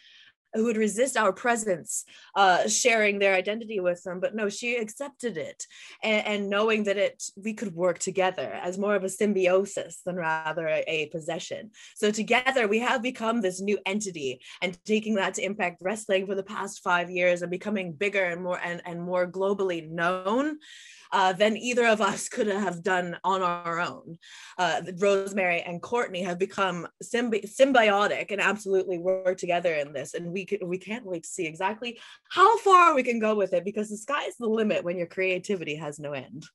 who 0.53 0.65
would 0.65 0.77
resist 0.77 1.17
our 1.17 1.33
presence 1.33 2.05
uh, 2.35 2.67
sharing 2.67 3.19
their 3.19 3.33
identity 3.33 3.79
with 3.79 4.01
them. 4.03 4.19
But 4.19 4.35
no 4.35 4.49
she 4.49 4.75
accepted 4.75 5.37
it 5.37 5.65
and, 6.03 6.25
and, 6.25 6.49
knowing 6.49 6.85
that 6.85 6.97
it 6.97 7.21
we 7.35 7.53
could 7.53 7.75
work 7.75 7.99
together 7.99 8.51
as 8.63 8.77
more 8.77 8.95
of 8.95 9.03
a 9.03 9.09
symbiosis 9.09 10.01
than 10.05 10.15
rather 10.15 10.67
a, 10.67 10.83
a, 10.87 11.05
possession. 11.07 11.71
So 11.95 12.11
together 12.11 12.67
we 12.67 12.79
have 12.79 13.03
become 13.03 13.41
this 13.41 13.61
new 13.61 13.77
entity 13.85 14.41
and 14.61 14.77
taking 14.85 15.15
that 15.15 15.35
to 15.35 15.43
impact 15.43 15.81
wrestling 15.81 16.25
for 16.25 16.35
the 16.35 16.43
past 16.43 16.81
five 16.81 17.09
years 17.11 17.41
and 17.41 17.51
becoming 17.51 17.93
bigger 17.93 18.23
and 18.23 18.41
more 18.41 18.59
and, 18.63 18.81
and 18.85 19.01
more 19.01 19.29
globally 19.29 19.87
known 19.87 20.57
uh, 21.11 21.33
than 21.33 21.57
either 21.57 21.85
of 21.85 22.01
us 22.01 22.29
could 22.29 22.47
have 22.47 22.83
done 22.83 23.17
on 23.23 23.41
our 23.41 23.79
own. 23.79 24.17
Uh, 24.57 24.81
Rosemary 24.97 25.61
and 25.61 25.81
Courtney 25.81 26.21
have 26.23 26.39
become 26.39 26.87
symbi- 27.03 27.49
symbiotic 27.49 28.31
and 28.31 28.41
absolutely 28.41 28.97
work 28.97 29.37
together 29.37 29.73
in 29.73 29.93
this, 29.93 30.13
and 30.13 30.31
we 30.31 30.47
we 30.63 30.77
can't 30.77 31.05
wait 31.05 31.23
to 31.23 31.29
see 31.29 31.45
exactly 31.45 31.99
how 32.29 32.57
far 32.59 32.95
we 32.95 33.03
can 33.03 33.19
go 33.19 33.35
with 33.35 33.53
it 33.53 33.65
because 33.65 33.89
the 33.89 33.97
sky's 33.97 34.35
the 34.37 34.47
limit 34.47 34.83
when 34.83 34.97
your 34.97 35.07
creativity 35.07 35.75
has 35.75 35.99
no 35.99 36.13
end. 36.13 36.45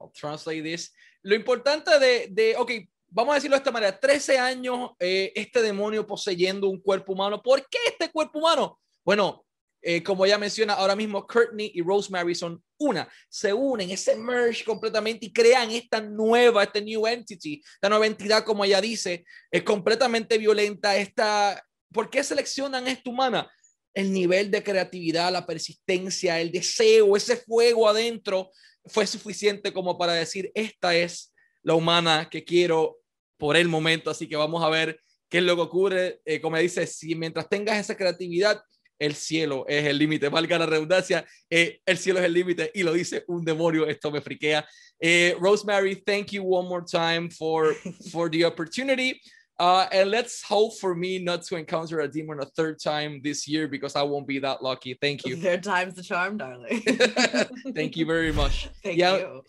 I'll 0.00 0.12
translate 0.14 0.64
this. 0.64 0.90
Lo 1.22 1.34
importante 1.34 1.98
de, 1.98 2.28
de 2.30 2.56
ok, 2.56 2.70
vamos 3.08 3.32
a 3.32 3.34
decirlo 3.36 3.56
de 3.56 3.58
esta 3.58 3.72
manera, 3.72 3.98
13 3.98 4.38
años 4.38 4.90
eh, 4.98 5.32
este 5.34 5.62
demonio 5.62 6.06
poseyendo 6.06 6.68
un 6.68 6.80
cuerpo 6.80 7.12
humano. 7.12 7.42
¿Por 7.42 7.66
qué 7.68 7.78
este 7.86 8.10
cuerpo 8.10 8.40
humano? 8.40 8.78
Bueno, 9.04 9.44
eh, 9.80 10.02
como 10.02 10.26
ya 10.26 10.38
menciona, 10.38 10.74
ahora 10.74 10.96
mismo 10.96 11.26
Courtney 11.26 11.70
y 11.74 11.82
Rosemary 11.82 12.34
son 12.34 12.62
una, 12.84 13.08
se 13.28 13.52
unen, 13.52 13.90
ese 13.90 14.16
merge 14.16 14.64
completamente 14.64 15.26
y 15.26 15.32
crean 15.32 15.70
esta 15.70 16.00
nueva, 16.00 16.64
este 16.64 16.82
new 16.82 17.06
entity, 17.06 17.62
esta 17.74 17.88
nueva 17.88 18.06
entidad, 18.06 18.44
como 18.44 18.64
ella 18.64 18.80
dice, 18.80 19.24
es 19.50 19.62
completamente 19.62 20.38
violenta. 20.38 20.96
Esta, 20.96 21.62
¿Por 21.92 22.10
qué 22.10 22.22
seleccionan 22.22 22.86
esta 22.88 23.10
humana? 23.10 23.50
El 23.94 24.12
nivel 24.12 24.50
de 24.50 24.62
creatividad, 24.62 25.32
la 25.32 25.46
persistencia, 25.46 26.40
el 26.40 26.50
deseo, 26.50 27.16
ese 27.16 27.36
fuego 27.36 27.88
adentro 27.88 28.50
fue 28.86 29.06
suficiente 29.06 29.72
como 29.72 29.96
para 29.96 30.12
decir, 30.12 30.50
esta 30.54 30.94
es 30.94 31.32
la 31.62 31.74
humana 31.74 32.28
que 32.30 32.44
quiero 32.44 32.98
por 33.38 33.56
el 33.56 33.68
momento, 33.68 34.10
así 34.10 34.28
que 34.28 34.36
vamos 34.36 34.62
a 34.62 34.68
ver 34.68 35.00
qué 35.28 35.38
es 35.38 35.44
lo 35.44 35.56
que 35.56 35.62
ocurre. 35.62 36.20
Eh, 36.24 36.40
como 36.40 36.58
dice, 36.58 36.86
si 36.86 37.14
mientras 37.14 37.48
tengas 37.48 37.78
esa 37.78 37.96
creatividad, 37.96 38.60
el 38.98 39.14
cielo 39.14 39.64
es 39.68 39.84
el 39.86 39.98
límite, 39.98 40.28
valga 40.28 40.58
la 40.58 40.66
redundancia, 40.66 41.24
eh, 41.50 41.80
el 41.86 41.98
cielo 41.98 42.20
es 42.20 42.24
el 42.26 42.32
límite 42.32 42.70
y 42.74 42.82
lo 42.82 42.92
dice 42.92 43.24
un 43.28 43.44
demonio, 43.44 43.86
esto 43.86 44.10
me 44.10 44.20
friquea. 44.20 44.66
Eh, 45.00 45.34
Rosemary, 45.38 45.96
thank 46.06 46.32
you 46.32 46.42
one 46.42 46.68
more 46.68 46.84
time 46.84 47.28
for, 47.30 47.74
for 48.12 48.28
the 48.30 48.44
opportunity. 48.44 49.20
Uh, 49.58 49.86
and 49.92 50.10
let's 50.10 50.42
hope 50.42 50.76
for 50.80 50.96
me 50.96 51.20
not 51.20 51.42
to 51.44 51.56
encounter 51.56 52.00
a 52.00 52.08
demon 52.08 52.40
a 52.40 52.44
third 52.56 52.76
time 52.80 53.20
this 53.22 53.46
year 53.46 53.68
because 53.68 53.94
I 53.94 54.02
won't 54.02 54.26
be 54.26 54.40
that 54.40 54.62
lucky. 54.64 54.98
Thank 55.00 55.24
you. 55.24 55.36
Third 55.36 55.62
time's 55.62 55.94
the 55.94 56.02
charm, 56.02 56.38
darling. 56.38 56.82
Thank 57.74 57.96
you 57.96 58.04
very 58.04 58.32
much. 58.32 58.68
Thank 58.82 58.98
Yeah. 58.98 59.18
you. 59.18 59.42